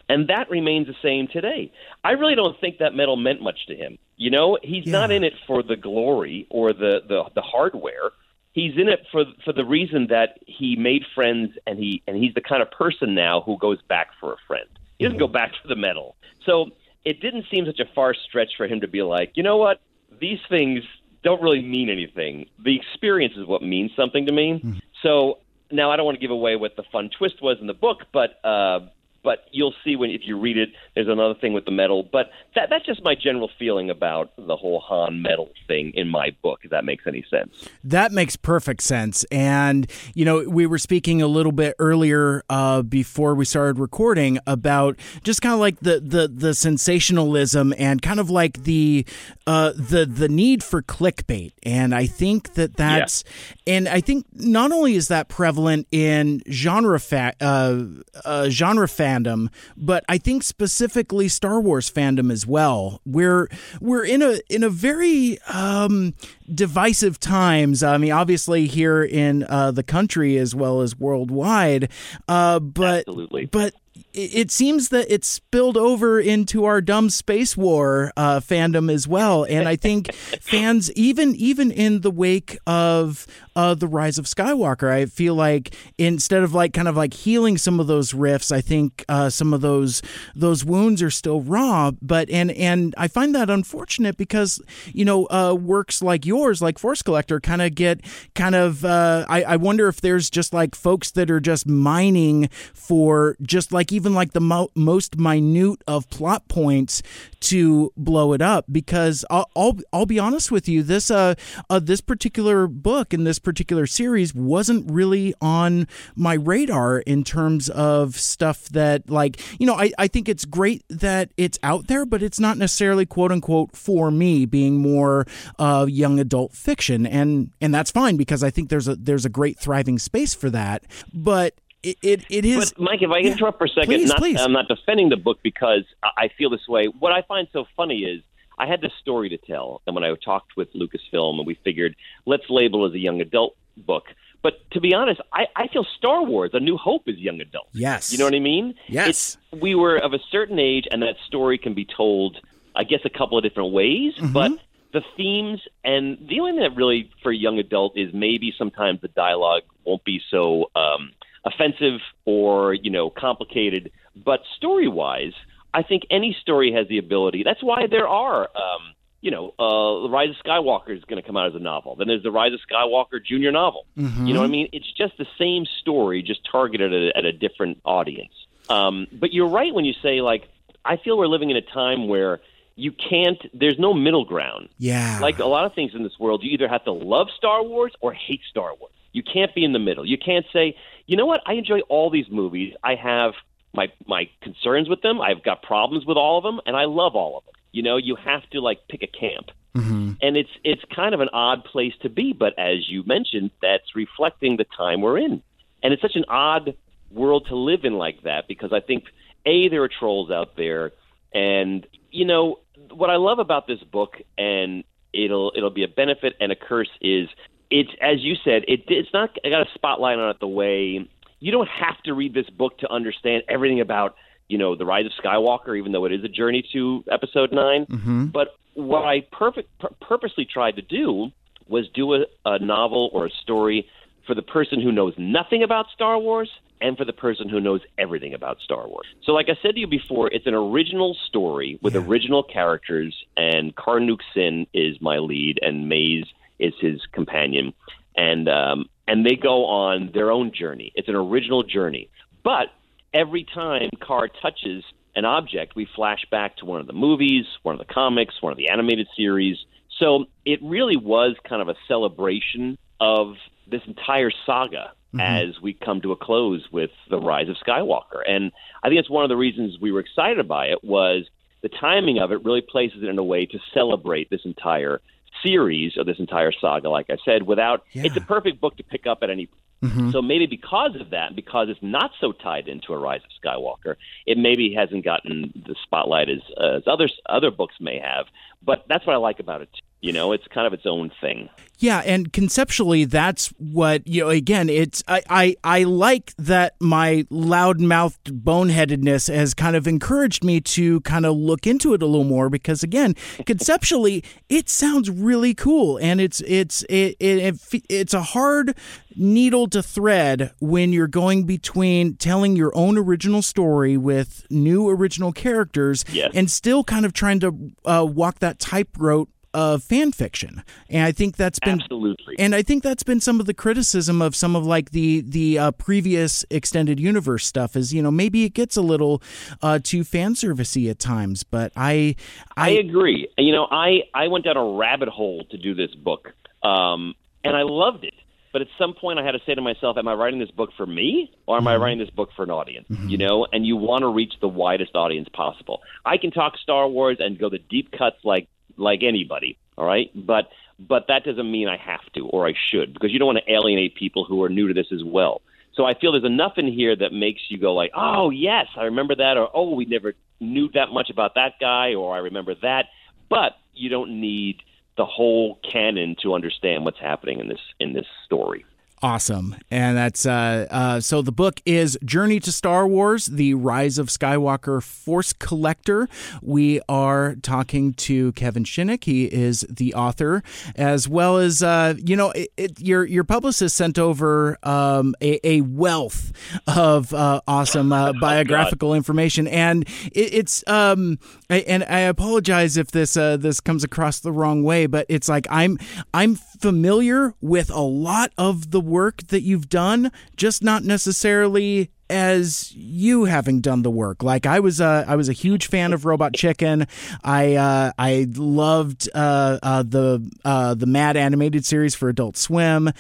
And 0.09 0.29
that 0.29 0.51
remains 0.51 0.87
the 0.87 0.97
same 1.03 1.29
today. 1.29 1.73
I 2.03 2.13
really 2.13 2.35
don't 2.35 2.59
think 2.61 2.79
that 2.79 2.95
medal 2.95 3.17
meant 3.17 3.41
much 3.41 3.67
to 3.69 3.77
him. 3.77 3.99
You 4.17 4.31
know, 4.31 4.59
he's 4.63 4.87
yeah. 4.87 4.93
not 4.93 5.11
in 5.11 5.25
it 5.25 5.35
for 5.47 5.63
the 5.63 5.77
glory 5.77 6.47
or 6.51 6.73
the, 6.73 7.03
the, 7.07 7.25
the 7.35 7.43
hardware. 7.43 8.11
He's 8.53 8.77
in 8.77 8.89
it 8.89 9.07
for 9.11 9.25
for 9.45 9.53
the 9.53 9.65
reason 9.65 10.07
that 10.11 10.39
he 10.47 10.77
made 10.77 11.03
friends 11.13 11.59
and 11.67 11.77
he 11.77 12.03
and 12.07 12.17
he's 12.17 12.35
the 12.35 12.41
kind 12.41 12.63
of 12.63 12.71
person 12.71 13.13
now 13.13 13.41
who 13.41 13.59
goes 13.59 13.83
back 13.83 14.11
for 14.21 14.33
a 14.33 14.37
friend. 14.47 14.69
He 14.99 15.05
doesn't 15.05 15.19
go 15.19 15.27
mm-hmm. 15.27 15.33
back 15.33 15.53
for 15.61 15.67
the 15.67 15.75
medal. 15.75 16.15
So 16.47 16.71
it 17.05 17.21
didn't 17.21 17.47
seem 17.51 17.67
such 17.67 17.81
a 17.81 17.85
far 17.95 18.15
stretch 18.15 18.53
for 18.57 18.67
him 18.69 18.81
to 18.81 18.87
be 18.87 19.03
like, 19.03 19.33
you 19.35 19.43
know 19.43 19.57
what, 19.57 19.81
these 20.21 20.41
things 20.49 20.83
don't 21.23 21.43
really 21.43 21.63
mean 21.63 21.89
anything. 21.89 22.47
The 22.63 22.77
experience 22.77 23.35
is 23.37 23.47
what 23.47 23.63
means 23.63 23.91
something 23.97 24.27
to 24.27 24.33
me. 24.33 24.55
Mm-hmm. 24.55 24.79
So 25.03 25.39
now 25.71 25.91
I 25.91 25.97
don't 25.97 26.05
want 26.05 26.17
to 26.17 26.21
give 26.21 26.31
away 26.31 26.57
what 26.57 26.77
the 26.77 26.85
fun 26.93 27.11
twist 27.17 27.43
was 27.43 27.59
in 27.61 27.67
the 27.67 27.75
book, 27.75 28.05
but 28.13 28.39
uh, 28.45 28.81
but 29.25 29.47
you'll 29.51 29.75
see 29.83 29.97
when 29.97 30.11
if 30.11 30.21
you 30.25 30.39
read 30.39 30.59
it. 30.59 30.69
There's 30.95 31.09
another 31.09 31.35
thing 31.35 31.55
with 31.55 31.65
the 31.65 31.71
medal, 31.71 32.07
but 32.13 32.31
that 32.55 32.69
that's 32.71 32.85
just 32.85 33.03
my 33.03 33.15
general 33.15 33.51
feeling 33.59 33.91
about 33.91 34.33
the 34.37 34.55
whole 34.55 34.81
Han 34.81 35.23
medal 35.23 35.51
thing 35.67 35.93
in 35.95 36.09
my 36.09 36.31
book. 36.43 36.61
If 36.63 36.71
that 36.71 36.85
makes 36.85 37.05
any 37.07 37.25
sense. 37.31 37.69
That 37.83 38.13
makes 38.13 38.37
perfect 38.37 38.83
sense. 38.83 39.25
And 39.33 39.91
you 40.15 40.25
know, 40.25 40.45
we 40.47 40.67
were 40.67 40.79
speaking 40.79 41.23
a 41.23 41.27
little 41.27 41.53
bit 41.53 41.75
earlier 41.79 42.45
uh, 42.51 42.83
before 42.83 43.35
we 43.35 43.47
started 43.47 43.79
recording 43.79 44.39
about 44.47 44.99
just 45.23 45.41
kind 45.41 45.55
of 45.55 45.61
like 45.61 45.81
the 45.81 46.01
the 46.01 46.29
the 46.29 46.55
sensationalism 46.55 47.75
and 47.79 48.03
kind 48.03 48.21
of 48.21 48.29
like 48.29 48.65
the 48.65 49.07
uh, 49.47 49.73
the 49.75 50.05
the 50.07 50.29
need 50.29 50.63
for 50.63 50.83
clickbait. 50.83 51.53
And 51.63 51.95
I 51.95 52.07
think 52.07 52.55
that 52.55 52.77
that's 52.77 53.25
yeah. 53.67 53.75
and 53.75 53.89
I 53.89 54.01
think 54.01 54.27
not 54.35 54.71
only 54.71 54.97
is 54.97 55.09
that 55.09 55.29
prevalent 55.29 55.87
in 55.91 56.43
genre 56.51 57.01
fa- 57.01 57.35
uh, 57.41 57.85
uh 58.25 58.49
genre 58.51 58.87
fan 58.89 59.14
fandom, 59.15 59.49
but 59.77 60.05
I 60.09 60.19
think 60.19 60.43
specifically 60.43 61.29
Star 61.29 61.61
Wars 61.61 61.91
fandom 61.91 62.33
as 62.33 62.47
well. 62.47 63.01
We're 63.05 63.49
we're 63.81 64.05
in 64.05 64.23
a 64.23 64.41
in 64.49 64.63
a 64.63 64.71
very 64.71 65.39
um, 65.43 66.15
divisive 66.53 67.21
times. 67.21 67.83
I 67.83 67.99
mean, 67.99 68.13
obviously 68.13 68.67
here 68.67 69.03
in 69.03 69.45
uh, 69.45 69.71
the 69.71 69.83
country 69.83 70.37
as 70.37 70.55
well 70.55 70.81
as 70.81 70.99
worldwide, 70.99 71.91
uh, 72.29 72.61
but 72.61 73.01
Absolutely. 73.09 73.47
but 73.47 73.75
it 74.13 74.51
seems 74.51 74.91
that 74.91 75.13
it 75.13 75.25
spilled 75.25 75.77
over 75.77 76.21
into 76.21 76.65
our 76.65 76.81
dumb 76.81 77.11
space 77.11 77.57
war 77.57 78.13
uh, 78.17 78.41
fandom 78.41 78.93
as 78.93 79.09
well, 79.09 79.45
and 79.45 79.69
I 79.69 79.77
think 79.77 80.13
fans, 80.41 80.93
even 80.93 81.35
even 81.35 81.71
in 81.71 82.01
the 82.01 82.11
wake 82.11 82.59
of 82.67 83.27
uh, 83.57 83.75
the 83.75 83.89
rise 83.89 84.19
of 84.19 84.27
Skywalker, 84.27 84.91
I 84.91 85.07
feel 85.07 85.35
like 85.35 85.75
instead 85.99 86.43
of 86.43 86.55
like 86.55 86.73
kind 86.73 86.89
of 86.89 86.97
like 86.97 87.15
healing 87.15 87.59
some 87.59 87.81
of 87.81 87.87
those 87.87 88.15
rifts, 88.15 88.51
I 88.53 88.61
think 88.61 89.05
uh, 89.09 89.31
some 89.31 89.53
of 89.53 89.61
those 89.61 90.03
those 90.35 90.65
wounds 90.65 91.03
are 91.03 91.11
still 91.11 91.41
raw. 91.41 91.91
But 92.03 92.31
and 92.31 92.51
and 92.53 92.95
I 92.97 93.09
find 93.09 93.35
that 93.35 93.51
unfortunate 93.51 94.17
because 94.17 94.61
you 94.93 95.05
know 95.05 95.27
uh, 95.27 95.55
works 95.55 96.03
like 96.03 96.27
yours, 96.27 96.63
like 96.63 96.79
Force 96.79 97.03
Collector, 97.03 97.41
kind 97.41 97.63
of 97.63 97.75
get 97.75 98.01
kind 98.35 98.55
of. 98.55 98.85
Uh, 98.85 99.25
I, 99.29 99.43
I 99.45 99.57
wonder 99.57 99.89
if 99.89 100.01
there's 100.01 100.31
just 100.31 100.53
like 100.53 100.75
folks 100.75 101.11
that 101.13 101.31
are 101.31 101.41
just 101.41 101.67
mining 101.67 102.49
for 102.73 103.37
just 103.43 103.73
like 103.73 103.84
even 103.93 104.15
like 104.15 104.33
the 104.33 104.41
mo- 104.41 104.71
most 104.75 105.19
minute 105.19 105.83
of 105.87 106.09
plot 106.11 106.49
points 106.49 107.03
to 107.41 107.93
blow 107.97 108.33
it 108.33 108.41
up 108.41 108.65
because 108.71 109.25
I'll, 109.31 109.51
I'll, 109.55 109.79
I'll 109.93 110.07
be 110.07 110.19
honest 110.19 110.51
with 110.51 110.69
you 110.69 110.83
this 110.83 111.11
uh, 111.11 111.35
uh 111.69 111.79
this 111.79 112.01
particular 112.01 112.67
book 112.67 113.13
in 113.13 113.25
this 113.25 113.39
particular 113.39 113.87
series 113.87 114.35
wasn't 114.35 114.91
really 114.91 115.35
on 115.41 115.87
my 116.15 116.35
radar 116.35 117.01
in 117.01 117.25
terms 117.25 117.69
of 117.69 118.17
stuff 118.17 118.69
that 118.71 119.11
like 119.11 119.41
you 119.61 119.67
know 119.67 119.75
I, 119.75 119.93
I 119.99 120.09
think 120.09 120.29
it's 120.29 120.45
great 120.45 120.85
that 120.89 121.31
it's 121.37 121.59
out 121.63 121.87
there 121.87 122.07
but 122.07 122.23
it's 122.23 122.41
not 122.41 122.57
necessarily 122.57 123.07
quote 123.07 123.33
unquote 123.33 123.77
for 123.77 124.11
me 124.11 124.47
being 124.47 124.79
more 124.79 125.27
uh, 125.59 125.87
young 125.89 126.19
adult 126.19 126.53
fiction. 126.53 127.07
And 127.07 127.51
and 127.61 127.75
that's 127.75 127.91
fine 127.91 128.17
because 128.17 128.43
I 128.43 128.51
think 128.51 128.69
there's 128.69 128.89
a 128.89 128.97
there's 128.97 129.25
a 129.25 129.29
great 129.29 129.59
thriving 129.59 129.99
space 129.99 130.35
for 130.35 130.51
that. 130.51 130.85
But 131.13 131.55
it, 131.85 131.99
it, 132.03 132.25
it 132.31 132.45
is. 132.45 132.73
But 132.73 132.83
Mike, 132.83 133.03
if 133.03 133.11
I 133.11 133.23
can 133.23 133.33
interrupt 133.33 133.59
for 133.59 133.67
a 133.67 133.69
second, 133.69 133.87
please, 133.87 134.09
not, 134.09 134.19
please. 134.19 134.41
I'm 134.41 134.53
not 134.53 134.69
defending 134.69 135.09
the 135.11 135.17
book 135.17 135.39
because 135.43 135.85
I 136.03 136.29
feel 136.37 136.51
this 136.51 136.67
way. 136.69 136.87
What 136.87 137.13
I 137.13 137.23
find 137.23 137.47
so 137.53 137.67
funny 137.77 138.01
is 138.01 138.23
I 138.59 138.67
had 138.67 138.81
this 138.81 138.93
story 139.01 139.29
to 139.31 139.37
tell, 139.39 139.83
and 139.87 139.95
when 139.95 140.05
I 140.05 140.15
talked 140.15 140.57
with 140.57 140.73
Lucasfilm, 140.73 141.39
and 141.39 141.47
we 141.47 141.55
figured 141.65 141.97
let's 142.27 142.49
label 142.49 142.87
as 142.87 142.93
a 142.93 142.99
young 142.99 143.21
adult 143.21 143.57
book. 143.77 144.05
But 144.43 144.71
to 144.73 144.81
be 144.81 144.93
honest, 144.93 145.21
I, 145.33 145.47
I 145.57 145.69
feel 145.69 145.87
Star 145.97 146.23
Wars: 146.23 146.51
A 146.53 146.61
New 146.61 146.77
Hope 146.77 147.09
is 147.09 147.19
young 147.19 147.41
adult. 147.41 147.69
Yes, 147.73 148.13
you 148.13 148.19
know 148.19 148.25
what 148.25 148.35
I 148.35 148.41
mean. 148.41 148.75
Yes, 148.89 149.09
it's, 149.09 149.63
we 149.63 149.75
were 149.75 149.97
of 149.97 150.13
a 150.13 150.21
certain 150.31 150.59
age, 150.59 150.87
and 150.91 151.03
that 151.03 151.17
story 151.27 151.59
can 151.59 151.75
be 151.75 151.85
told, 151.85 152.39
I 152.75 152.85
guess, 152.85 153.01
a 153.05 153.11
couple 153.11 153.39
of 153.39 153.45
different 153.45 153.73
ways. 153.73 154.15
Mm-hmm. 154.17 154.33
But 154.33 154.53
the 154.93 155.03
themes 155.17 155.61
and 155.85 156.19
the 156.29 156.41
only 156.41 156.53
thing 156.53 156.61
that 156.61 156.77
really 156.77 157.11
for 157.23 157.33
young 157.33 157.59
adult 157.59 157.99
is 157.99 158.15
maybe 158.15 158.55
sometimes 158.57 159.01
the 159.01 159.09
dialogue 159.09 159.63
won't 159.85 160.05
be 160.05 160.21
so 160.31 160.71
um, 160.77 161.11
offensive 161.45 162.01
or 162.25 162.75
you 162.75 162.91
know 162.91 163.11
complicated. 163.11 163.91
But 164.17 164.41
story 164.57 164.89
wise, 164.89 165.35
I 165.73 165.83
think 165.83 166.05
any 166.11 166.37
story 166.41 166.73
has 166.73 166.89
the 166.89 166.99
ability. 166.99 167.43
That's 167.45 167.63
why 167.63 167.87
there 167.87 168.09
are. 168.09 168.43
Um, 168.43 168.95
you 169.21 169.31
know, 169.31 169.55
uh, 169.59 170.03
The 170.03 170.11
Rise 170.11 170.29
of 170.29 170.37
Skywalker 170.45 170.91
is 170.91 171.03
going 171.05 171.21
to 171.21 171.27
come 171.27 171.35
out 171.35 171.47
as 171.47 171.55
a 171.55 171.59
novel. 171.59 171.97
Then 171.97 172.09
there's 172.09 172.23
The 172.23 172.31
Rise 172.31 172.53
of 172.53 172.61
Skywalker 172.71 173.25
Junior 173.25 173.51
novel. 173.51 173.87
Mm-hmm. 173.97 174.27
You 174.27 174.35
know 174.35 174.41
what 174.41 174.47
I 174.47 174.51
mean? 174.51 174.69
It's 174.71 174.93
just 174.93 175.17
the 175.17 175.27
same 175.39 175.65
story, 175.65 176.23
just 176.23 176.41
targeted 176.45 176.93
at 176.93 177.01
a, 177.01 177.19
at 177.19 177.25
a 177.25 177.33
different 177.33 177.81
audience. 177.87 178.35
Um, 178.69 179.07
but 179.11 179.33
you're 179.33 179.49
right 179.49 179.75
when 179.75 179.87
you 179.87 179.95
say, 180.03 180.21
like, 180.21 180.47
I 180.85 180.99
feel 180.99 181.17
we're 181.17 181.27
living 181.27 181.49
in 181.49 181.57
a 181.57 181.63
time 181.63 182.07
where 182.07 182.41
you 182.77 182.93
can't, 182.93 183.39
there's 183.55 183.79
no 183.79 183.95
middle 183.95 184.27
ground. 184.27 184.69
Yeah. 184.77 185.19
Like 185.23 185.39
a 185.39 185.47
lot 185.47 185.65
of 185.65 185.73
things 185.73 185.95
in 185.95 186.03
this 186.03 186.19
world, 186.21 186.43
you 186.45 186.51
either 186.51 186.69
have 186.69 186.85
to 186.85 186.93
love 186.93 187.29
Star 187.35 187.63
Wars 187.63 187.93
or 188.03 188.13
hate 188.13 188.43
Star 188.51 188.75
Wars. 188.79 188.93
You 189.13 189.23
can't 189.23 189.55
be 189.55 189.65
in 189.65 189.73
the 189.73 189.79
middle. 189.79 190.05
You 190.05 190.19
can't 190.19 190.45
say, 190.53 190.77
you 191.07 191.17
know 191.17 191.27
what? 191.27 191.41
I 191.47 191.55
enjoy 191.55 191.81
all 191.89 192.11
these 192.11 192.31
movies. 192.31 192.75
I 192.83 192.95
have 192.95 193.35
my 193.75 193.89
my 194.07 194.29
concerns 194.43 194.89
with 194.89 195.03
them. 195.03 195.21
I've 195.21 195.43
got 195.43 195.63
problems 195.63 196.07
with 196.07 196.17
all 196.17 196.39
of 196.39 196.45
them, 196.45 196.61
and 196.67 196.77
I 196.77 196.85
love 196.85 197.15
all 197.15 197.39
of 197.39 197.45
them. 197.45 197.55
You 197.73 197.83
know, 197.83 197.97
you 197.97 198.17
have 198.17 198.49
to 198.51 198.61
like 198.61 198.87
pick 198.89 199.03
a 199.03 199.07
camp, 199.07 199.51
mm-hmm. 199.75 200.13
and 200.23 200.37
it's 200.37 200.51
it's 200.63 200.83
kind 200.95 201.15
of 201.15 201.21
an 201.21 201.29
odd 201.33 201.65
place 201.65 201.93
to 202.03 202.09
be. 202.09 202.33
But 202.33 202.59
as 202.59 202.89
you 202.89 203.03
mentioned, 203.05 203.51
that's 203.61 203.95
reflecting 203.95 204.57
the 204.57 204.67
time 204.77 205.01
we're 205.01 205.19
in, 205.19 205.43
and 205.83 205.93
it's 205.93 206.03
such 206.03 206.17
an 206.17 206.25
odd 206.29 206.77
world 207.11 207.47
to 207.49 207.57
live 207.57 207.85
in 207.85 207.95
like 207.95 208.23
that 208.23 208.49
because 208.49 208.73
I 208.73 208.81
think 208.81 209.05
a 209.47 209.69
there 209.69 209.83
are 209.83 209.89
trolls 209.89 210.31
out 210.31 210.57
there, 210.57 210.93
and 211.33 211.87
you 212.11 212.25
know 212.25 212.61
what 212.91 213.11
I 213.11 213.17
love 213.17 213.39
about 213.39 213.67
this 213.67 213.81
book, 213.81 214.17
and 214.39 214.85
it'll 215.13 215.53
it'll 215.57 215.71
be 215.71 215.85
a 215.85 215.89
benefit 215.89 216.35
and 216.41 216.53
a 216.53 216.57
curse 216.57 216.91
is 217.01 217.29
it's 217.75 217.91
as 218.01 218.23
you 218.23 218.37
said, 218.45 218.65
it 218.69 218.85
it's 218.87 219.13
not 219.13 219.37
I 219.45 219.51
got 219.51 219.63
a 219.63 219.71
spotlight 219.75 220.19
on 220.19 220.31
it 220.31 220.39
the 220.39 220.47
way 220.47 221.09
you 221.41 221.53
don't 221.53 221.69
have 221.69 222.01
to 222.05 222.15
read 222.15 222.33
this 222.33 222.49
book 222.49 222.79
to 222.79 222.91
understand 222.91 223.43
everything 223.49 223.81
about 223.81 224.15
you 224.47 224.59
know 224.59 224.77
the 224.77 224.87
rise 224.87 225.07
of 225.07 225.13
Skywalker, 225.23 225.77
even 225.77 225.91
though 225.91 226.05
it 226.05 226.13
is 226.13 226.23
a 226.23 226.29
journey 226.29 226.65
to 226.73 227.03
Episode 227.11 227.53
9 227.53 227.87
mm-hmm. 227.87 228.25
But 228.27 228.55
what 228.75 229.05
I 229.05 229.23
perfect 229.33 229.71
purposely 230.01 230.45
tried 230.45 230.77
to 230.77 230.83
do 230.83 231.33
was 231.67 231.89
do 231.95 232.15
a, 232.15 232.27
a 232.45 232.59
novel 232.61 233.11
or 233.13 233.27
a 233.27 233.31
story 233.43 233.89
for 234.25 234.35
the 234.35 234.43
person 234.43 234.81
who 234.81 234.93
knows 234.93 235.15
nothing 235.19 235.65
about 235.65 235.87
Star 235.95 236.19
Wars 236.19 236.51
and 236.81 236.97
for 236.97 237.05
the 237.05 237.13
person 237.13 237.49
who 237.49 237.61
knows 237.61 237.81
everything 237.99 238.35
about 238.35 238.59
Star 238.61 238.87
Wars. 238.87 239.07
So, 239.25 239.33
like 239.33 239.47
I 239.49 239.57
said 239.63 239.75
to 239.75 239.81
you 239.81 239.89
before, 239.89 240.29
it's 240.29 240.47
an 240.47 240.55
original 240.55 241.17
story 241.29 241.79
with 241.83 241.95
yeah. 241.95 242.03
original 242.03 242.45
characters, 242.45 243.17
and 243.37 243.75
Karn 243.75 244.17
Sin 244.33 244.67
is 244.73 245.01
my 245.01 245.19
lead, 245.19 245.59
and 245.61 245.89
Maize 245.89 246.27
is 246.59 246.73
his 246.81 247.01
companion, 247.13 247.73
and 248.17 248.49
um, 248.49 248.87
and 249.07 249.25
they 249.25 249.37
go 249.37 249.67
on 249.67 250.11
their 250.13 250.31
own 250.31 250.53
journey. 250.53 250.93
It's 250.95 251.09
an 251.09 251.15
original 251.15 251.63
journey, 251.63 252.11
but 252.43 252.69
every 253.13 253.45
time 253.45 253.91
Karr 254.01 254.29
touches 254.29 254.85
an 255.17 255.25
object, 255.25 255.77
we 255.77 255.87
flash 255.95 256.25
back 256.31 256.57
to 256.57 256.65
one 256.65 256.81
of 256.81 256.87
the 256.87 256.93
movies, 256.93 257.45
one 257.63 257.75
of 257.75 257.87
the 257.87 257.93
comics, 257.93 258.43
one 258.43 258.53
of 258.53 258.59
the 258.59 258.69
animated 258.69 259.07
series. 259.17 259.57
So 259.99 260.27
it 260.45 260.59
really 260.63 260.97
was 260.97 261.37
kind 261.49 261.63
of 261.63 261.69
a 261.69 261.77
celebration 261.87 262.77
of 263.01 263.35
this 263.71 263.83
entire 263.87 264.33
saga 264.45 264.93
mm-hmm. 265.15 265.21
as 265.21 265.61
we 265.63 265.73
come 265.73 266.01
to 266.03 266.13
a 266.13 266.17
close 266.17 266.67
with 266.73 266.91
the 267.09 267.19
rise 267.19 267.49
of 267.49 267.57
Skywalker. 267.65 268.23
And 268.27 268.51
I 268.83 268.89
think 268.89 268.99
it's 268.99 269.11
one 269.11 269.25
of 269.25 269.29
the 269.29 269.37
reasons 269.37 269.79
we 269.81 269.93
were 269.93 270.01
excited 270.01 270.49
by 270.49 270.67
it 270.67 270.83
was 270.83 271.27
the 271.63 271.69
timing 271.69 272.19
of 272.19 272.33
it 272.33 272.45
really 272.45 272.61
places 272.61 273.03
it 273.03 273.09
in 273.09 273.19
a 273.19 273.25
way 273.25 273.47
to 273.47 273.59
celebrate 273.73 274.31
this 274.31 274.43
entire 274.45 275.01
series 275.43 275.97
of 275.97 276.07
this 276.07 276.19
entire 276.19 276.53
saga. 276.53 276.89
Like 276.89 277.07
I 277.11 277.17
said, 277.25 277.45
without 277.45 277.85
yeah. 277.93 278.05
it's 278.05 278.17
a 278.17 278.21
perfect 278.21 278.61
book 278.61 278.77
to 278.77 278.83
pick 278.83 279.07
up 279.07 279.19
at 279.23 279.31
any. 279.31 279.49
Mm-hmm. 279.83 280.11
So 280.11 280.23
maybe 280.23 280.47
because 280.47 280.97
of 280.99 281.11
that, 281.11 281.37
because 281.37 281.69
it's 281.69 281.83
not 281.83 282.13
so 282.21 282.33
tied 282.33 282.69
into 282.69 282.95
a 282.95 282.99
Rise 282.99 283.21
of 283.23 283.31
Skywalker, 283.43 283.97
it 284.25 284.39
maybe 284.39 284.75
hasn't 284.75 285.05
gotten 285.05 285.53
the 285.55 285.75
spotlight 285.83 286.31
as 286.31 286.41
as 286.59 286.83
other 286.87 287.09
other 287.29 287.51
books 287.51 287.75
may 287.81 287.99
have. 287.99 288.27
But 288.63 288.85
that's 288.89 289.07
what 289.07 289.15
I 289.15 289.19
like 289.19 289.41
about 289.41 289.61
it. 289.61 289.69
You 290.05 290.13
know, 290.13 290.33
it's 290.33 290.47
kind 290.49 290.67
of 290.67 290.75
its 290.75 290.85
own 290.85 291.11
thing. 291.19 291.49
Yeah, 291.79 292.03
and 292.05 292.31
conceptually, 292.31 293.05
that's 293.07 293.49
what 293.59 294.07
you 294.07 294.23
know. 294.23 294.29
Again, 294.29 294.69
it's 294.69 295.03
I 295.09 295.23
I, 295.31 295.57
I 295.65 295.83
like 295.85 296.35
that 296.37 296.75
my 296.79 297.25
loudmouthed 297.31 298.31
boneheadedness 298.43 299.35
has 299.35 299.55
kind 299.55 299.75
of 299.75 299.87
encouraged 299.87 300.45
me 300.45 300.61
to 300.61 301.01
kind 301.01 301.25
of 301.25 301.35
look 301.37 301.67
into 301.67 301.95
it 301.95 302.03
a 302.03 302.07
little 302.07 302.25
more 302.25 302.51
because 302.51 302.83
again, 302.83 303.15
conceptually, 303.47 304.23
it 304.49 304.69
sounds 304.69 305.09
really 305.11 305.55
cool, 305.55 305.97
and 305.99 306.21
it's 306.21 306.43
it's 306.43 306.83
it, 306.91 307.17
it, 307.19 307.59
it 307.73 307.83
it's 307.89 308.15
a 308.15 308.23
hard 308.23 308.77
needle 309.17 309.69
to 309.69 309.83
thread 309.83 310.53
when 310.61 310.93
you're 310.93 311.07
going 311.09 311.45
between 311.45 312.15
telling 312.17 312.57
your 312.57 312.77
own 312.77 312.99
original 312.99 313.41
story 313.43 313.97
with 313.97 314.45
new 314.51 314.89
original 314.91 315.33
characters 315.33 316.05
Yes. 316.13 316.33
and 316.35 316.51
still 316.51 316.83
kind 316.83 317.07
of 317.07 317.13
trying 317.13 317.39
to 317.41 317.71
uh, 317.85 318.05
walk 318.09 318.41
that 318.41 318.59
tightrope 318.59 319.31
of 319.55 319.83
fan 319.83 320.13
fiction. 320.13 320.63
And 320.91 321.05
I 321.05 321.13
think 321.13 321.37
that's 321.37 321.61
been 321.61 321.81
Absolutely. 321.81 322.35
and 322.39 322.55
I 322.55 322.63
think 322.63 322.83
that's 322.83 323.05
been 323.05 323.21
some 323.21 323.41
of 323.41 323.47
the 323.47 323.55
criticism 323.55 324.21
of 324.21 324.37
some 324.37 324.57
of 324.57 324.67
like 324.67 324.91
the 324.91 325.23
the 325.23 325.59
uh, 325.59 325.71
previous 325.73 326.45
extended 326.51 327.01
universe 327.01 327.47
stuff 327.47 327.77
is 327.77 327.95
you 327.95 328.03
know 328.03 328.11
maybe 328.11 328.45
it 328.45 328.55
gets 328.55 328.77
a 328.77 328.83
little 328.83 329.23
uh, 329.63 329.79
too 329.83 330.05
fan 330.05 330.35
servicey 330.35 330.91
at 330.91 330.99
times, 330.99 331.45
but 331.45 331.73
I 331.77 332.17
I 332.57 332.67
I, 332.67 332.71
agree. 332.71 333.29
You 333.39 333.53
know, 333.53 333.67
I 333.71 334.03
I 334.13 334.29
went 334.29 334.45
down 334.45 334.57
a 334.57 334.65
rabbit 334.65 335.09
hole 335.09 335.45
to 335.51 335.57
do 335.57 335.75
this 335.75 335.95
book, 335.95 336.33
um, 336.63 337.15
and 337.45 337.57
I 337.57 337.63
loved 337.63 338.05
it. 338.05 338.15
But 338.53 338.63
at 338.63 338.69
some 338.79 338.95
point, 338.95 339.19
I 339.19 339.25
had 339.25 339.33
to 339.33 339.41
say 339.47 339.55
to 339.55 339.61
myself, 339.61 339.97
"Am 339.97 340.07
I 340.07 340.15
writing 340.15 340.39
this 340.39 340.51
book 340.51 340.71
for 340.77 340.87
me, 340.87 341.33
or 341.47 341.57
am 341.57 341.67
I 341.67 341.77
writing 341.77 341.99
this 341.99 342.11
book 342.11 342.31
for 342.37 342.45
an 342.45 342.51
audience?" 342.51 342.87
You 342.89 343.19
know, 343.19 343.47
and 343.53 343.67
you 343.67 343.77
want 343.77 344.03
to 344.03 344.09
reach 344.09 344.35
the 344.41 344.49
widest 344.49 344.95
audience 344.95 345.29
possible. 345.33 345.83
I 346.05 346.19
can 346.19 346.31
talk 346.31 346.57
Star 346.59 346.89
Wars 346.89 347.17
and 347.19 347.37
go 347.39 347.49
the 347.49 347.59
deep 347.59 347.91
cuts 347.91 348.17
like 348.23 348.49
like 348.77 349.03
anybody. 349.03 349.59
All 349.77 349.87
right, 349.87 350.11
but 350.15 350.49
but 350.79 351.07
that 351.09 351.25
doesn't 351.25 351.51
mean 351.51 351.69
I 351.69 351.77
have 351.77 352.05
to 352.15 352.27
or 352.29 352.47
I 352.47 352.55
should 352.71 352.93
because 352.95 353.13
you 353.13 353.19
don't 353.19 353.27
want 353.27 353.39
to 353.45 353.53
alienate 353.53 353.95
people 353.95 354.25
who 354.25 354.43
are 354.43 354.49
new 354.49 354.69
to 354.69 354.75
this 354.75 354.87
as 354.93 355.03
well. 355.05 355.43
So 355.75 355.85
I 355.85 355.95
feel 355.95 356.13
there's 356.13 356.25
enough 356.25 356.53
in 356.57 356.73
here 356.73 356.95
that 356.95 357.13
makes 357.13 357.43
you 357.49 357.59
go 357.59 357.75
like, 357.75 357.91
oh 357.97 358.31
yes, 358.31 358.67
I 358.77 358.85
remember 358.85 359.17
that, 359.17 359.37
or 359.37 359.51
oh 359.53 359.75
we 359.75 359.85
never 359.85 360.15
knew 360.41 360.69
that 360.75 360.91
much 360.91 361.11
about 361.11 361.35
that 361.35 361.55
guy, 361.61 361.95
or 361.95 362.15
I 362.15 362.19
remember 362.19 362.55
that. 362.63 362.87
But 363.29 363.53
you 363.75 363.89
don't 363.89 364.21
need 364.21 364.63
the 364.97 365.05
whole 365.05 365.59
canon 365.69 366.17
to 366.23 366.35
understand 366.35 366.85
what's 366.85 367.01
happening 367.01 367.41
in 367.41 367.49
this 367.49 367.61
in 367.81 367.93
this 367.93 368.07
story. 368.25 368.65
Awesome. 369.05 369.55
And 369.71 369.99
that's 369.99 370.25
uh, 370.25 370.67
uh, 370.71 370.99
so 370.99 371.21
the 371.21 371.31
book 371.31 371.61
is 371.67 371.99
Journey 372.03 372.41
to 372.41 372.51
Star 372.51 372.89
Wars 372.89 373.27
The 373.27 373.53
Rise 373.53 373.99
of 373.99 374.09
Skywalker 374.09 374.83
Force 374.83 375.35
Collector. 375.35 376.09
We 376.41 376.81
are 376.89 377.35
talking 377.35 377.93
to 377.93 378.33
Kevin 378.33 378.65
Shinick. 378.65 379.05
He 379.05 379.27
is 379.27 379.67
the 379.69 379.93
author, 379.93 380.43
as 380.75 381.07
well 381.07 381.37
as, 381.37 381.63
uh, 381.63 381.97
you 382.03 382.17
know, 382.17 382.31
it, 382.31 382.49
it, 382.57 382.81
your, 382.81 383.05
your 383.05 383.25
publicist 383.25 383.77
sent 383.77 383.99
over 383.99 384.57
um, 384.63 385.15
a, 385.21 385.39
a 385.47 385.61
wealth 385.61 386.33
of 386.67 387.13
uh, 387.13 387.43
awesome 387.47 387.93
uh, 387.93 388.15
biographical 388.23 388.95
information. 388.95 389.47
And 389.47 389.87
it, 390.13 390.33
it's, 390.33 390.67
um, 390.67 391.19
I, 391.51 391.57
and 391.59 391.85
I 391.85 392.01
apologize 392.01 392.79
if 392.79 392.91
this 392.91 393.19
uh, 393.19 393.37
this 393.37 393.61
comes 393.61 393.85
across 393.85 394.21
the 394.21 394.33
wrong 394.33 394.63
way, 394.63 394.87
but 394.87 395.05
it's 395.11 395.29
like 395.29 395.47
I'm 395.51 395.79
I'm 396.15 396.37
familiar 396.37 397.35
with 397.43 397.71
a 397.71 397.83
lot 397.83 398.33
of 398.39 398.71
the 398.71 398.81
work 398.95 399.27
that 399.27 399.43
you've 399.43 399.69
done, 399.69 400.13
just 400.37 400.63
not 400.63 400.85
necessarily 400.85 401.91
as 402.15 402.73
you 402.75 403.25
having 403.25 403.61
done 403.61 403.83
the 403.83 403.91
work. 403.91 404.23
Like 404.23 404.47
I 404.47 404.61
was 404.61 404.81
a 404.81 405.05
I 405.07 405.17
was 405.17 405.29
a 405.29 405.33
huge 405.33 405.67
fan 405.67 405.93
of 405.93 406.05
Robot 406.05 406.33
Chicken. 406.35 406.87
I 407.23 407.55
uh, 407.57 407.93
I 407.99 408.27
loved 408.35 409.09
uh, 409.15 409.59
uh, 409.63 409.83
the 409.83 410.31
uh, 410.45 410.75
the 410.75 410.87
Mad 410.87 411.17
animated 411.17 411.67
series 411.67 411.95
for 411.95 412.09
Adult 412.09 412.37
Swim, 412.37 412.91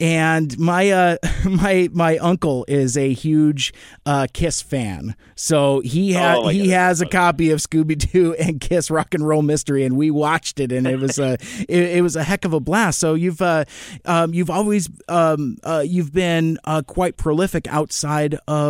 and 0.00 0.58
my 0.58 0.90
uh, 0.90 1.16
my 1.48 1.88
my 1.92 2.18
uncle 2.18 2.64
is 2.68 2.96
a 2.96 3.12
huge 3.12 3.72
uh, 4.04 4.26
Kiss 4.32 4.60
fan. 4.60 5.14
So 5.36 5.80
he 5.80 6.12
ha- 6.14 6.34
Oh, 6.36 6.48
he 6.48 6.66
God. 6.68 6.74
has 6.74 7.00
a 7.00 7.06
copy 7.06 7.50
of 7.50 7.60
Scooby 7.60 7.96
Doo 7.96 8.34
and 8.40 8.60
Kiss 8.60 8.90
Rock 8.90 9.14
and 9.14 9.26
Roll 9.26 9.42
Mystery, 9.42 9.84
and 9.84 9.96
we 9.96 10.10
watched 10.10 10.58
it, 10.60 10.72
and 10.72 10.86
it 10.86 10.98
was 10.98 11.18
a 11.18 11.34
it, 11.68 11.96
it 11.98 12.02
was 12.02 12.16
a 12.16 12.24
heck 12.24 12.44
of 12.44 12.52
a 12.52 12.60
blast. 12.60 12.98
So 12.98 13.14
you've 13.14 13.40
uh, 13.42 13.64
um, 14.04 14.34
you've 14.34 14.50
always 14.50 14.88
um, 15.08 15.56
uh, 15.62 15.84
you've 15.86 16.12
been 16.12 16.58
uh, 16.64 16.82
quite 16.82 17.16
prolific 17.16 17.66
outside 17.68 18.36
of 18.48 18.63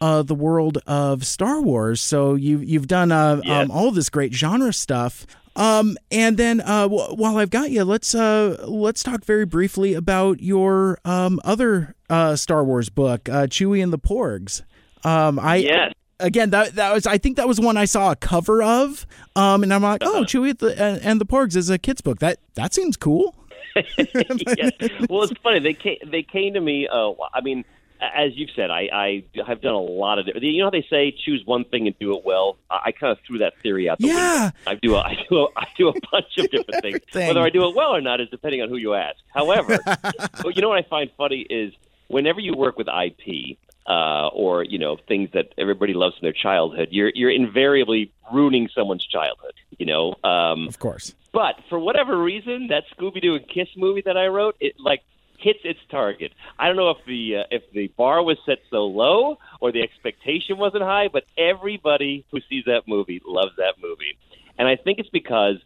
uh, 0.00 0.22
the 0.22 0.34
world 0.34 0.78
of 0.86 1.24
Star 1.26 1.60
Wars. 1.60 2.00
So 2.00 2.34
you 2.34 2.58
you've 2.58 2.86
done 2.88 3.12
uh, 3.12 3.40
Yes. 3.44 3.64
um, 3.64 3.70
all 3.70 3.90
this 3.90 4.08
great 4.08 4.32
genre 4.34 4.72
stuff. 4.72 5.26
Um, 5.56 5.96
and 6.12 6.36
then 6.36 6.60
uh, 6.60 6.82
w- 6.82 7.14
while 7.16 7.36
I've 7.38 7.50
got 7.50 7.70
you, 7.70 7.84
let's 7.84 8.14
uh, 8.14 8.64
let's 8.68 9.02
talk 9.02 9.24
very 9.24 9.44
briefly 9.44 9.94
about 9.94 10.40
your 10.40 10.98
um, 11.04 11.40
other 11.44 11.94
uh, 12.08 12.36
Star 12.36 12.62
Wars 12.64 12.88
book, 12.88 13.28
uh, 13.28 13.46
Chewie 13.48 13.82
and 13.82 13.92
the 13.92 13.98
Porgs. 13.98 14.62
Um, 15.04 15.38
I 15.40 15.56
Yes. 15.56 15.92
again 16.20 16.50
that 16.50 16.76
that 16.76 16.92
was 16.92 17.06
I 17.06 17.18
think 17.18 17.36
that 17.36 17.48
was 17.48 17.58
one 17.60 17.76
I 17.76 17.84
saw 17.86 18.12
a 18.12 18.16
cover 18.16 18.62
of, 18.62 19.06
um, 19.34 19.62
and 19.64 19.74
I'm 19.74 19.82
like, 19.82 20.02
Uh-huh. 20.04 20.18
oh, 20.20 20.24
Chewie 20.24 20.56
the, 20.56 20.80
and, 20.80 21.02
and 21.02 21.20
the 21.20 21.26
Porgs 21.26 21.56
is 21.56 21.68
a 21.68 21.78
kids 21.78 22.00
book. 22.00 22.20
That 22.20 22.38
that 22.54 22.72
seems 22.72 22.96
cool. 22.96 23.34
yes. 23.76 24.72
Well, 25.08 25.22
it's 25.24 25.32
funny. 25.42 25.58
They 25.60 25.74
came. 25.74 25.98
They 26.10 26.22
came 26.22 26.54
to 26.54 26.60
me. 26.60 26.88
Uh, 26.90 27.12
I 27.34 27.40
mean, 27.40 27.64
as 28.00 28.32
you've 28.34 28.50
said, 28.56 28.70
I, 28.70 28.88
I 28.92 29.24
have 29.46 29.60
done 29.60 29.74
a 29.74 29.80
lot 29.80 30.18
of. 30.18 30.26
Different. 30.26 30.44
You 30.46 30.58
know 30.60 30.66
how 30.66 30.70
they 30.70 30.86
say 30.88 31.10
choose 31.24 31.42
one 31.44 31.64
thing 31.64 31.86
and 31.86 31.98
do 31.98 32.16
it 32.16 32.24
well. 32.24 32.56
I, 32.70 32.80
I 32.86 32.92
kind 32.92 33.12
of 33.12 33.18
threw 33.26 33.38
that 33.38 33.54
theory 33.62 33.88
out 33.88 33.98
the 33.98 34.08
Yeah. 34.08 34.42
window. 34.44 34.56
I 34.66 34.74
do. 34.76 34.94
A, 34.94 35.00
I 35.00 35.16
do. 35.28 35.38
A, 35.38 35.46
I 35.56 35.66
do 35.76 35.88
a 35.88 35.92
bunch 36.10 36.38
of 36.38 36.50
different 36.50 36.80
things. 36.82 37.00
Whether 37.12 37.40
I 37.40 37.50
do 37.50 37.68
it 37.68 37.74
well 37.76 37.94
or 37.94 38.00
not 38.00 38.20
is 38.20 38.28
depending 38.30 38.62
on 38.62 38.68
who 38.68 38.76
you 38.76 38.94
ask. 38.94 39.16
However, 39.34 39.78
you 40.44 40.62
know 40.62 40.68
what 40.70 40.78
I 40.84 40.88
find 40.88 41.10
funny 41.16 41.40
is 41.48 41.72
whenever 42.08 42.40
you 42.40 42.54
work 42.56 42.76
with 42.78 42.88
IP. 42.88 43.58
Uh, 43.86 44.28
or 44.28 44.62
you 44.62 44.78
know 44.78 44.98
things 45.08 45.30
that 45.32 45.52
everybody 45.58 45.94
loves 45.94 46.14
from 46.16 46.24
their 46.26 46.34
childhood. 46.34 46.88
You're 46.92 47.10
you're 47.14 47.30
invariably 47.30 48.12
ruining 48.32 48.68
someone's 48.72 49.04
childhood. 49.04 49.54
You 49.78 49.86
know, 49.86 50.14
um, 50.22 50.68
Of 50.68 50.78
course. 50.78 51.14
but 51.32 51.56
for 51.68 51.78
whatever 51.78 52.16
reason, 52.22 52.68
that 52.68 52.84
Scooby 52.94 53.20
Doo 53.22 53.34
and 53.34 53.48
Kiss 53.48 53.68
movie 53.76 54.02
that 54.02 54.16
I 54.18 54.26
wrote, 54.26 54.54
it 54.60 54.74
like 54.78 55.00
hits 55.40 55.60
its 55.64 55.80
target. 55.90 56.32
I 56.58 56.66
don't 56.66 56.76
know 56.76 56.90
if 56.90 56.98
the 57.06 57.36
uh, 57.38 57.42
if 57.50 57.62
the 57.72 57.88
bar 57.96 58.22
was 58.22 58.38
set 58.46 58.58
so 58.70 58.86
low 58.86 59.38
or 59.60 59.72
the 59.72 59.82
expectation 59.82 60.58
wasn't 60.58 60.82
high, 60.82 61.08
but 61.08 61.24
everybody 61.36 62.24
who 62.30 62.38
sees 62.48 62.64
that 62.66 62.82
movie 62.86 63.20
loves 63.26 63.52
that 63.56 63.74
movie, 63.82 64.16
and 64.58 64.68
I 64.68 64.76
think 64.76 64.98
it's 64.98 65.10
because 65.10 65.56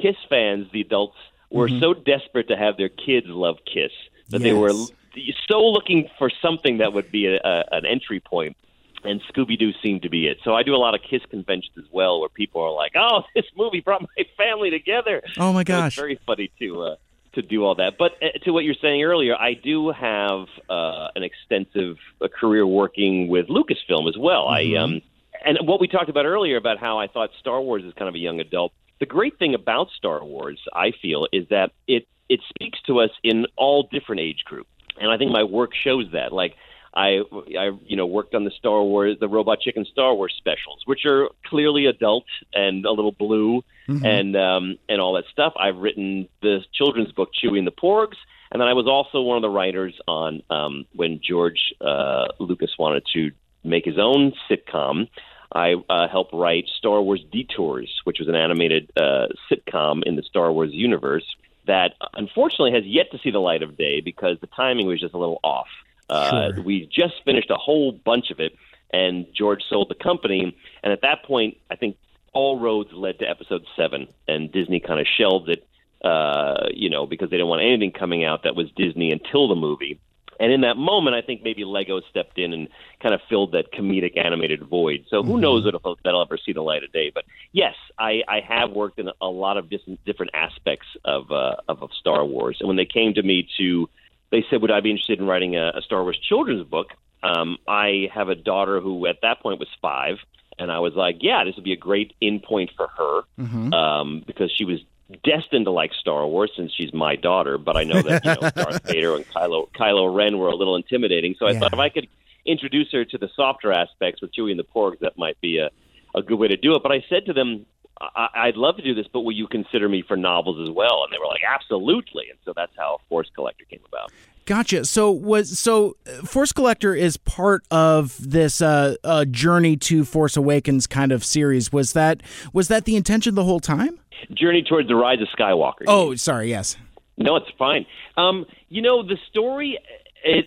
Kiss 0.00 0.16
fans, 0.28 0.66
the 0.72 0.80
adults, 0.80 1.16
were 1.50 1.68
so 1.80 1.94
desperate 1.94 2.48
to 2.48 2.56
have 2.56 2.76
their 2.76 2.88
kids 2.88 3.26
love 3.28 3.56
Kiss 3.72 3.92
that 4.30 4.42
they 4.42 4.52
were 4.52 4.72
Yes. 4.72 5.36
so 5.48 5.60
looking 5.64 6.08
for 6.18 6.30
something 6.42 6.78
that 6.78 6.92
would 6.92 7.10
be 7.12 7.26
a, 7.26 7.36
a, 7.36 7.64
an 7.72 7.86
entry 7.86 8.18
point 8.20 8.56
and 9.04 9.20
Scooby 9.32 9.58
Doo 9.58 9.72
seemed 9.82 10.02
to 10.02 10.08
be 10.08 10.26
it. 10.26 10.38
So 10.44 10.54
I 10.54 10.62
do 10.62 10.74
a 10.74 10.78
lot 10.78 10.94
of 10.94 11.00
Kiss 11.08 11.20
conventions 11.30 11.76
as 11.78 11.84
well, 11.92 12.20
where 12.20 12.28
people 12.28 12.62
are 12.62 12.72
like, 12.72 12.92
"Oh, 12.96 13.22
this 13.34 13.44
movie 13.56 13.80
brought 13.80 14.02
my 14.02 14.24
family 14.36 14.70
together." 14.70 15.22
Oh 15.38 15.52
my 15.52 15.62
So 15.62 15.64
gosh. 15.64 15.86
it's 15.92 15.96
very 15.96 16.18
funny 16.26 16.50
to 16.60 16.82
uh, 16.82 16.96
to 17.34 17.42
do 17.42 17.64
all 17.64 17.76
that. 17.76 17.94
But 17.98 18.12
uh, 18.22 18.38
to 18.44 18.52
what 18.52 18.64
you're 18.64 18.74
saying 18.80 19.02
earlier, 19.02 19.34
I 19.36 19.54
do 19.54 19.90
have 19.90 20.46
uh, 20.68 21.08
an 21.14 21.22
extensive 21.22 21.96
uh, 22.20 22.28
career 22.28 22.66
working 22.66 23.28
with 23.28 23.46
Lucasfilm 23.48 24.08
as 24.08 24.16
well. 24.18 24.46
Mm-hmm. 24.46 24.76
I 24.76 24.82
um, 24.82 25.02
and 25.44 25.58
what 25.62 25.80
we 25.80 25.88
talked 25.88 26.08
about 26.08 26.24
earlier 26.24 26.56
about 26.56 26.78
how 26.78 26.98
I 26.98 27.06
thought 27.06 27.30
Star 27.40 27.60
Wars 27.60 27.84
is 27.84 27.92
kind 27.94 28.08
of 28.08 28.14
a 28.14 28.18
young 28.18 28.40
adult. 28.40 28.72
The 29.00 29.06
great 29.06 29.38
thing 29.38 29.54
about 29.54 29.88
Star 29.96 30.24
Wars, 30.24 30.60
I 30.72 30.92
feel, 31.02 31.26
is 31.32 31.48
that 31.50 31.72
it 31.86 32.06
it 32.28 32.40
speaks 32.48 32.80
to 32.86 33.00
us 33.00 33.10
in 33.22 33.46
all 33.56 33.88
different 33.90 34.20
age 34.20 34.44
groups, 34.44 34.70
and 35.00 35.10
I 35.10 35.18
think 35.18 35.30
my 35.30 35.44
work 35.44 35.72
shows 35.74 36.06
that. 36.12 36.32
Like. 36.32 36.54
I, 36.96 37.22
I, 37.58 37.72
you 37.84 37.96
know, 37.96 38.06
worked 38.06 38.36
on 38.36 38.44
the 38.44 38.52
Star 38.52 38.80
Wars, 38.84 39.16
the 39.18 39.26
Robot 39.26 39.58
Chicken 39.60 39.84
Star 39.84 40.14
Wars 40.14 40.32
specials, 40.38 40.82
which 40.84 41.04
are 41.06 41.28
clearly 41.44 41.86
adult 41.86 42.26
and 42.52 42.86
a 42.86 42.92
little 42.92 43.10
blue 43.10 43.64
and 43.88 44.36
um, 44.36 44.78
and 44.88 45.00
all 45.00 45.14
that 45.14 45.24
stuff. 45.30 45.52
I've 45.58 45.76
written 45.76 46.28
the 46.42 46.60
children's 46.72 47.12
book 47.12 47.30
Chewie 47.32 47.58
and 47.58 47.66
the 47.66 47.72
Porgs, 47.72 48.16
and 48.50 48.60
then 48.60 48.68
I 48.68 48.72
was 48.72 48.86
also 48.86 49.20
one 49.22 49.36
of 49.36 49.42
the 49.42 49.50
writers 49.50 49.98
on 50.08 50.42
um, 50.50 50.86
when 50.94 51.20
George 51.22 51.74
uh, 51.80 52.26
Lucas 52.38 52.70
wanted 52.78 53.04
to 53.14 53.30
make 53.62 53.84
his 53.84 53.98
own 53.98 54.32
sitcom. 54.48 55.08
I 55.52 55.74
uh, 55.88 56.08
helped 56.08 56.32
write 56.34 56.66
Star 56.78 57.00
Wars 57.00 57.24
Detours, 57.30 58.00
which 58.04 58.18
was 58.18 58.28
an 58.28 58.34
animated 58.34 58.90
uh, 58.96 59.26
sitcom 59.50 60.02
in 60.04 60.16
the 60.16 60.22
Star 60.22 60.50
Wars 60.52 60.70
universe 60.72 61.24
that 61.66 61.94
unfortunately 62.14 62.72
has 62.72 62.84
yet 62.84 63.10
to 63.12 63.18
see 63.18 63.30
the 63.30 63.38
light 63.38 63.62
of 63.62 63.76
day 63.76 64.00
because 64.00 64.38
the 64.40 64.46
timing 64.48 64.86
was 64.86 65.00
just 65.00 65.14
a 65.14 65.18
little 65.18 65.40
off. 65.42 65.68
Uh, 66.10 66.52
Sure. 66.52 66.62
We 66.62 66.86
just 66.86 67.14
finished 67.24 67.50
a 67.50 67.56
whole 67.56 67.92
bunch 67.92 68.30
of 68.30 68.40
it, 68.40 68.54
and 68.92 69.26
George 69.34 69.62
sold 69.70 69.88
the 69.88 69.94
company. 69.94 70.56
And 70.82 70.92
at 70.92 71.00
that 71.02 71.24
point, 71.24 71.56
I 71.70 71.76
think 71.76 71.96
all 72.34 72.58
roads 72.58 72.92
led 72.92 73.20
to 73.20 73.28
episode 73.28 73.64
seven, 73.76 74.08
and 74.28 74.52
Disney 74.52 74.80
kind 74.80 75.00
of 75.00 75.06
shelved 75.06 75.48
it, 75.48 75.66
uh, 76.04 76.66
you 76.72 76.90
know, 76.90 77.06
because 77.06 77.30
they 77.30 77.36
didn't 77.36 77.48
want 77.48 77.62
anything 77.62 77.92
coming 77.92 78.24
out 78.24 78.42
that 78.42 78.54
was 78.54 78.70
Disney 78.76 79.12
until 79.12 79.48
the 79.48 79.54
movie. 79.54 79.98
And 80.40 80.52
in 80.52 80.62
that 80.62 80.76
moment, 80.76 81.14
I 81.14 81.22
think 81.22 81.42
maybe 81.44 81.64
Lego 81.64 82.00
stepped 82.10 82.38
in 82.38 82.52
and 82.52 82.68
kind 83.00 83.14
of 83.14 83.20
filled 83.28 83.52
that 83.52 83.72
comedic 83.72 84.18
animated 84.18 84.64
void. 84.64 85.04
So 85.08 85.22
who 85.22 85.32
mm-hmm. 85.32 85.40
knows 85.40 85.66
if 85.66 85.74
that'll 86.02 86.22
ever 86.22 86.38
see 86.44 86.52
the 86.52 86.60
light 86.60 86.82
of 86.82 86.92
day? 86.92 87.12
But 87.14 87.24
yes, 87.52 87.74
I, 87.98 88.22
I 88.26 88.40
have 88.40 88.72
worked 88.72 88.98
in 88.98 89.08
a 89.20 89.28
lot 89.28 89.56
of 89.56 89.70
different 89.70 90.04
different 90.04 90.32
aspects 90.34 90.88
of, 91.04 91.30
uh, 91.30 91.56
of 91.68 91.82
of 91.82 91.90
Star 92.00 92.24
Wars. 92.24 92.56
And 92.60 92.66
when 92.66 92.76
they 92.76 92.84
came 92.84 93.14
to 93.14 93.22
me 93.22 93.48
to, 93.58 93.88
they 94.30 94.44
said, 94.50 94.60
would 94.60 94.72
I 94.72 94.80
be 94.80 94.90
interested 94.90 95.20
in 95.20 95.26
writing 95.26 95.54
a, 95.54 95.68
a 95.76 95.82
Star 95.82 96.02
Wars 96.02 96.18
children's 96.18 96.66
book? 96.66 96.88
Um, 97.22 97.56
I 97.68 98.10
have 98.12 98.28
a 98.28 98.34
daughter 98.34 98.80
who 98.80 99.06
at 99.06 99.20
that 99.22 99.40
point 99.40 99.60
was 99.60 99.68
five, 99.80 100.16
and 100.58 100.70
I 100.70 100.78
was 100.78 100.94
like, 100.94 101.18
yeah, 101.20 101.44
this 101.44 101.54
would 101.56 101.64
be 101.64 101.72
a 101.72 101.76
great 101.76 102.14
in 102.20 102.40
point 102.40 102.70
for 102.76 102.88
her 102.88 103.22
mm-hmm. 103.38 103.72
um, 103.72 104.22
because 104.26 104.52
she 104.56 104.64
was 104.64 104.80
destined 105.22 105.66
to 105.66 105.70
like 105.70 105.92
Star 105.94 106.26
Wars 106.26 106.50
since 106.56 106.72
she's 106.74 106.92
my 106.92 107.16
daughter, 107.16 107.58
but 107.58 107.76
I 107.76 107.84
know 107.84 108.02
that 108.02 108.24
you 108.24 108.34
know, 108.34 108.50
Darth 108.54 108.84
Vader 108.84 109.16
and 109.16 109.26
Kylo 109.28 109.68
Kylo 109.72 110.14
Ren 110.14 110.38
were 110.38 110.48
a 110.48 110.56
little 110.56 110.76
intimidating. 110.76 111.34
So 111.38 111.46
I 111.46 111.52
yeah. 111.52 111.60
thought 111.60 111.72
if 111.72 111.78
I 111.78 111.88
could 111.88 112.08
introduce 112.46 112.90
her 112.92 113.04
to 113.04 113.18
the 113.18 113.28
softer 113.34 113.72
aspects 113.72 114.20
with 114.20 114.32
Chewie 114.34 114.50
and 114.50 114.58
the 114.58 114.64
Porgs, 114.64 114.98
that 115.00 115.18
might 115.18 115.40
be 115.40 115.58
a 115.58 115.70
a 116.14 116.22
good 116.22 116.38
way 116.38 116.48
to 116.48 116.56
do 116.56 116.74
it. 116.74 116.82
But 116.82 116.92
I 116.92 117.04
said 117.08 117.26
to 117.26 117.32
them, 117.32 117.66
I- 118.00 118.28
I'd 118.34 118.56
love 118.56 118.76
to 118.76 118.82
do 118.82 118.94
this, 118.94 119.06
but 119.12 119.20
will 119.20 119.32
you 119.32 119.48
consider 119.48 119.88
me 119.88 120.02
for 120.02 120.16
novels 120.16 120.66
as 120.68 120.72
well? 120.72 121.02
And 121.04 121.12
they 121.12 121.18
were 121.18 121.26
like, 121.26 121.42
absolutely. 121.46 122.30
And 122.30 122.38
so 122.44 122.52
that's 122.54 122.72
how 122.76 123.00
Force 123.08 123.30
Collector 123.34 123.64
came 123.64 123.80
about. 123.86 124.12
Gotcha. 124.46 124.84
So 124.84 125.10
was 125.10 125.58
so 125.58 125.96
uh, 126.06 126.26
Force 126.26 126.52
Collector 126.52 126.94
is 126.94 127.16
part 127.16 127.64
of 127.70 128.16
this 128.20 128.60
uh, 128.60 128.96
uh, 129.02 129.24
journey 129.24 129.76
to 129.78 130.04
Force 130.04 130.36
Awakens 130.36 130.86
kind 130.86 131.12
of 131.12 131.24
series. 131.24 131.72
Was 131.72 131.94
that 131.94 132.22
was 132.52 132.68
that 132.68 132.84
the 132.84 132.96
intention 132.96 133.34
the 133.34 133.44
whole 133.44 133.60
time? 133.60 133.98
Journey 134.32 134.62
towards 134.62 134.88
the 134.88 134.96
Rise 134.96 135.20
of 135.20 135.28
Skywalker. 135.36 135.84
Oh, 135.86 136.14
sorry. 136.14 136.50
Yes. 136.50 136.76
No, 137.16 137.36
it's 137.36 137.50
fine. 137.58 137.86
Um, 138.16 138.46
you 138.68 138.82
know 138.82 139.02
the 139.02 139.16
story. 139.30 139.78
It 140.22 140.46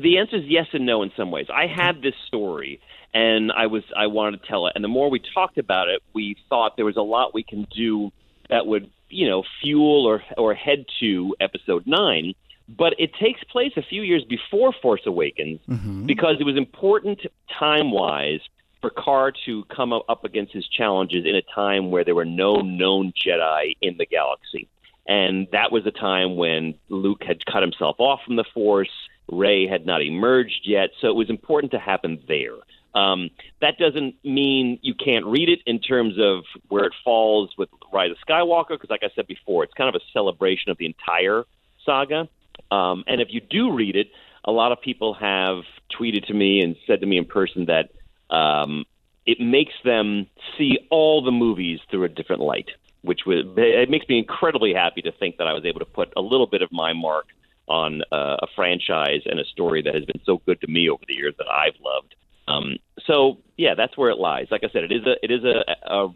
the 0.00 0.18
answer 0.18 0.36
is 0.36 0.44
yes 0.46 0.66
and 0.72 0.86
no 0.86 1.02
in 1.02 1.10
some 1.16 1.30
ways. 1.30 1.46
I 1.52 1.66
had 1.66 2.00
this 2.00 2.14
story 2.28 2.80
and 3.14 3.52
I 3.52 3.66
was 3.66 3.82
I 3.96 4.06
wanted 4.06 4.42
to 4.42 4.48
tell 4.48 4.66
it. 4.66 4.72
And 4.74 4.84
the 4.84 4.88
more 4.88 5.10
we 5.10 5.20
talked 5.34 5.58
about 5.58 5.88
it, 5.88 6.02
we 6.14 6.36
thought 6.48 6.76
there 6.76 6.84
was 6.84 6.96
a 6.96 7.02
lot 7.02 7.34
we 7.34 7.42
can 7.42 7.66
do 7.74 8.10
that 8.48 8.66
would 8.66 8.90
you 9.08 9.28
know 9.28 9.42
fuel 9.60 10.06
or 10.06 10.22
or 10.38 10.54
head 10.54 10.84
to 11.00 11.34
Episode 11.40 11.86
Nine 11.86 12.34
but 12.76 12.94
it 12.98 13.14
takes 13.14 13.42
place 13.44 13.72
a 13.76 13.82
few 13.82 14.02
years 14.02 14.24
before 14.24 14.72
Force 14.72 15.02
Awakens 15.06 15.60
mm-hmm. 15.68 16.06
because 16.06 16.36
it 16.40 16.44
was 16.44 16.56
important 16.56 17.20
time 17.58 17.90
wise 17.90 18.40
for 18.80 18.90
Karr 18.90 19.32
to 19.46 19.64
come 19.64 19.92
up 19.92 20.24
against 20.24 20.52
his 20.52 20.66
challenges 20.66 21.24
in 21.24 21.36
a 21.36 21.42
time 21.54 21.90
where 21.90 22.04
there 22.04 22.14
were 22.14 22.24
no 22.24 22.56
known 22.56 23.12
Jedi 23.12 23.76
in 23.80 23.96
the 23.96 24.06
galaxy. 24.06 24.68
And 25.06 25.48
that 25.52 25.72
was 25.72 25.86
a 25.86 25.90
time 25.90 26.36
when 26.36 26.74
Luke 26.88 27.22
had 27.24 27.44
cut 27.46 27.62
himself 27.62 27.96
off 27.98 28.20
from 28.24 28.36
the 28.36 28.44
Force, 28.54 28.90
Rey 29.30 29.66
had 29.66 29.86
not 29.86 30.02
emerged 30.02 30.62
yet, 30.64 30.90
so 31.00 31.08
it 31.08 31.14
was 31.14 31.30
important 31.30 31.72
to 31.72 31.78
happen 31.78 32.20
there. 32.28 32.56
Um, 32.94 33.30
that 33.60 33.78
doesn't 33.78 34.16
mean 34.24 34.78
you 34.82 34.94
can't 34.94 35.24
read 35.24 35.48
it 35.48 35.60
in 35.64 35.80
terms 35.80 36.14
of 36.18 36.44
where 36.68 36.84
it 36.84 36.92
falls 37.04 37.50
with 37.56 37.68
Rise 37.92 38.10
of 38.10 38.16
Skywalker, 38.28 38.70
because, 38.70 38.90
like 38.90 39.02
I 39.02 39.10
said 39.14 39.26
before, 39.26 39.64
it's 39.64 39.72
kind 39.74 39.88
of 39.88 40.00
a 40.00 40.04
celebration 40.12 40.70
of 40.70 40.78
the 40.78 40.86
entire 40.86 41.44
saga. 41.84 42.28
Um, 42.70 43.04
and 43.06 43.20
if 43.20 43.28
you 43.30 43.40
do 43.40 43.72
read 43.72 43.96
it, 43.96 44.10
a 44.44 44.52
lot 44.52 44.72
of 44.72 44.80
people 44.80 45.14
have 45.14 45.64
tweeted 45.98 46.26
to 46.26 46.34
me 46.34 46.60
and 46.60 46.76
said 46.86 47.00
to 47.00 47.06
me 47.06 47.18
in 47.18 47.24
person 47.24 47.66
that 47.66 47.90
um, 48.34 48.84
it 49.26 49.40
makes 49.40 49.74
them 49.84 50.26
see 50.58 50.78
all 50.90 51.22
the 51.22 51.30
movies 51.30 51.80
through 51.90 52.04
a 52.04 52.08
different 52.08 52.42
light, 52.42 52.70
which 53.02 53.20
was, 53.26 53.44
it 53.56 53.90
makes 53.90 54.08
me 54.08 54.18
incredibly 54.18 54.74
happy 54.74 55.02
to 55.02 55.12
think 55.12 55.36
that 55.36 55.46
I 55.46 55.52
was 55.52 55.64
able 55.64 55.80
to 55.80 55.86
put 55.86 56.12
a 56.16 56.20
little 56.20 56.46
bit 56.46 56.62
of 56.62 56.72
my 56.72 56.92
mark 56.92 57.26
on 57.68 58.02
uh, 58.10 58.36
a 58.42 58.46
franchise 58.56 59.22
and 59.26 59.38
a 59.38 59.44
story 59.44 59.82
that 59.82 59.94
has 59.94 60.04
been 60.04 60.20
so 60.24 60.42
good 60.44 60.60
to 60.60 60.66
me 60.66 60.90
over 60.90 61.02
the 61.06 61.14
years 61.14 61.34
that 61.38 61.46
I've 61.48 61.78
loved. 61.80 62.14
Um, 62.48 62.78
so 63.06 63.38
yeah, 63.56 63.74
that's 63.76 63.96
where 63.96 64.10
it 64.10 64.18
lies. 64.18 64.48
Like 64.50 64.64
I 64.64 64.68
said, 64.72 64.84
it 64.84 64.92
is 64.92 65.06
a 65.06 65.14
it 65.22 65.30
is 65.30 65.44
a, 65.44 65.64
a, 65.86 66.08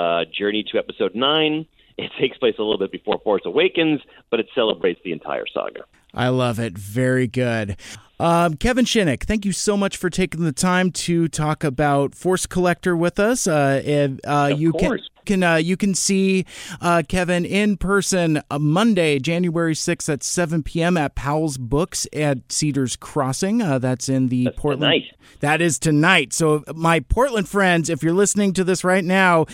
a 0.00 0.24
journey 0.26 0.64
to 0.72 0.78
episode 0.78 1.14
nine. 1.14 1.66
It 1.96 2.10
takes 2.18 2.36
place 2.38 2.54
a 2.58 2.62
little 2.62 2.78
bit 2.78 2.90
before 2.90 3.20
Force 3.22 3.42
Awakens, 3.44 4.00
but 4.30 4.40
it 4.40 4.48
celebrates 4.54 5.00
the 5.04 5.12
entire 5.12 5.44
saga. 5.52 5.84
I 6.12 6.28
love 6.28 6.58
it. 6.58 6.76
Very 6.76 7.26
good. 7.26 7.76
Um, 8.20 8.56
Kevin 8.56 8.84
Shinick, 8.84 9.24
thank 9.24 9.44
you 9.44 9.52
so 9.52 9.76
much 9.76 9.96
for 9.96 10.08
taking 10.08 10.44
the 10.44 10.52
time 10.52 10.92
to 10.92 11.28
talk 11.28 11.64
about 11.64 12.14
Force 12.14 12.46
Collector 12.46 12.96
with 12.96 13.18
us. 13.18 13.46
Uh, 13.46 13.82
and, 13.84 14.20
uh, 14.26 14.50
of 14.52 14.60
you 14.60 14.72
course. 14.72 15.02
can 15.02 15.13
can 15.24 15.42
uh, 15.42 15.56
you 15.56 15.76
can 15.76 15.94
see 15.94 16.44
uh, 16.80 17.02
Kevin 17.08 17.44
in 17.44 17.76
person 17.76 18.42
uh, 18.50 18.58
Monday, 18.58 19.18
January 19.18 19.74
sixth 19.74 20.08
at 20.08 20.22
seven 20.22 20.62
p.m. 20.62 20.96
at 20.96 21.14
Powell's 21.14 21.58
Books 21.58 22.06
at 22.12 22.52
Cedars 22.52 22.96
Crossing. 22.96 23.60
Uh, 23.60 23.78
that's 23.78 24.08
in 24.08 24.28
the 24.28 24.44
that's 24.44 24.56
Portland. 24.58 24.82
Tonight. 24.82 25.16
That 25.40 25.60
is 25.60 25.78
tonight. 25.78 26.32
So, 26.32 26.64
my 26.74 27.00
Portland 27.00 27.48
friends, 27.48 27.90
if 27.90 28.02
you're 28.02 28.14
listening 28.14 28.52
to 28.54 28.64
this 28.64 28.84
right 28.84 29.04
now, 29.04 29.46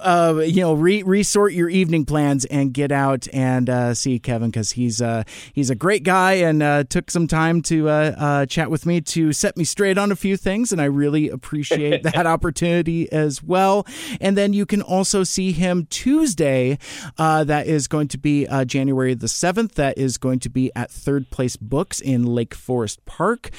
uh, 0.00 0.42
you 0.44 0.60
know, 0.60 0.74
re- 0.74 1.02
resort 1.02 1.52
your 1.52 1.68
evening 1.68 2.04
plans 2.04 2.44
and 2.46 2.72
get 2.72 2.92
out 2.92 3.26
and 3.32 3.68
uh, 3.68 3.94
see 3.94 4.18
Kevin 4.18 4.50
because 4.50 4.72
he's 4.72 5.02
uh, 5.02 5.24
he's 5.52 5.70
a 5.70 5.74
great 5.74 6.02
guy 6.02 6.34
and 6.34 6.62
uh, 6.62 6.84
took 6.84 7.10
some 7.10 7.26
time 7.26 7.62
to 7.62 7.88
uh, 7.88 8.14
uh, 8.16 8.46
chat 8.46 8.70
with 8.70 8.86
me 8.86 9.00
to 9.00 9.32
set 9.32 9.56
me 9.56 9.64
straight 9.64 9.98
on 9.98 10.12
a 10.12 10.16
few 10.16 10.36
things, 10.36 10.72
and 10.72 10.80
I 10.80 10.84
really 10.84 11.28
appreciate 11.28 12.02
that 12.14 12.26
opportunity 12.26 13.10
as 13.12 13.42
well. 13.42 13.86
And 14.20 14.36
then 14.36 14.52
you 14.52 14.66
can 14.66 14.82
also 14.82 15.17
see 15.24 15.52
him 15.52 15.86
Tuesday. 15.90 16.78
that 17.16 17.66
is 17.66 17.88
going 17.88 18.08
to 18.08 18.18
be 18.18 18.46
January 18.66 19.14
the 19.14 19.28
seventh. 19.28 19.74
That 19.74 19.98
is 19.98 20.18
going 20.18 20.40
to 20.40 20.48
be 20.48 20.70
at 20.74 20.90
Third 20.90 21.30
Place 21.30 21.56
Books 21.56 22.00
in 22.00 22.24
Lake 22.24 22.54
Forest 22.54 23.04
Park 23.04 23.50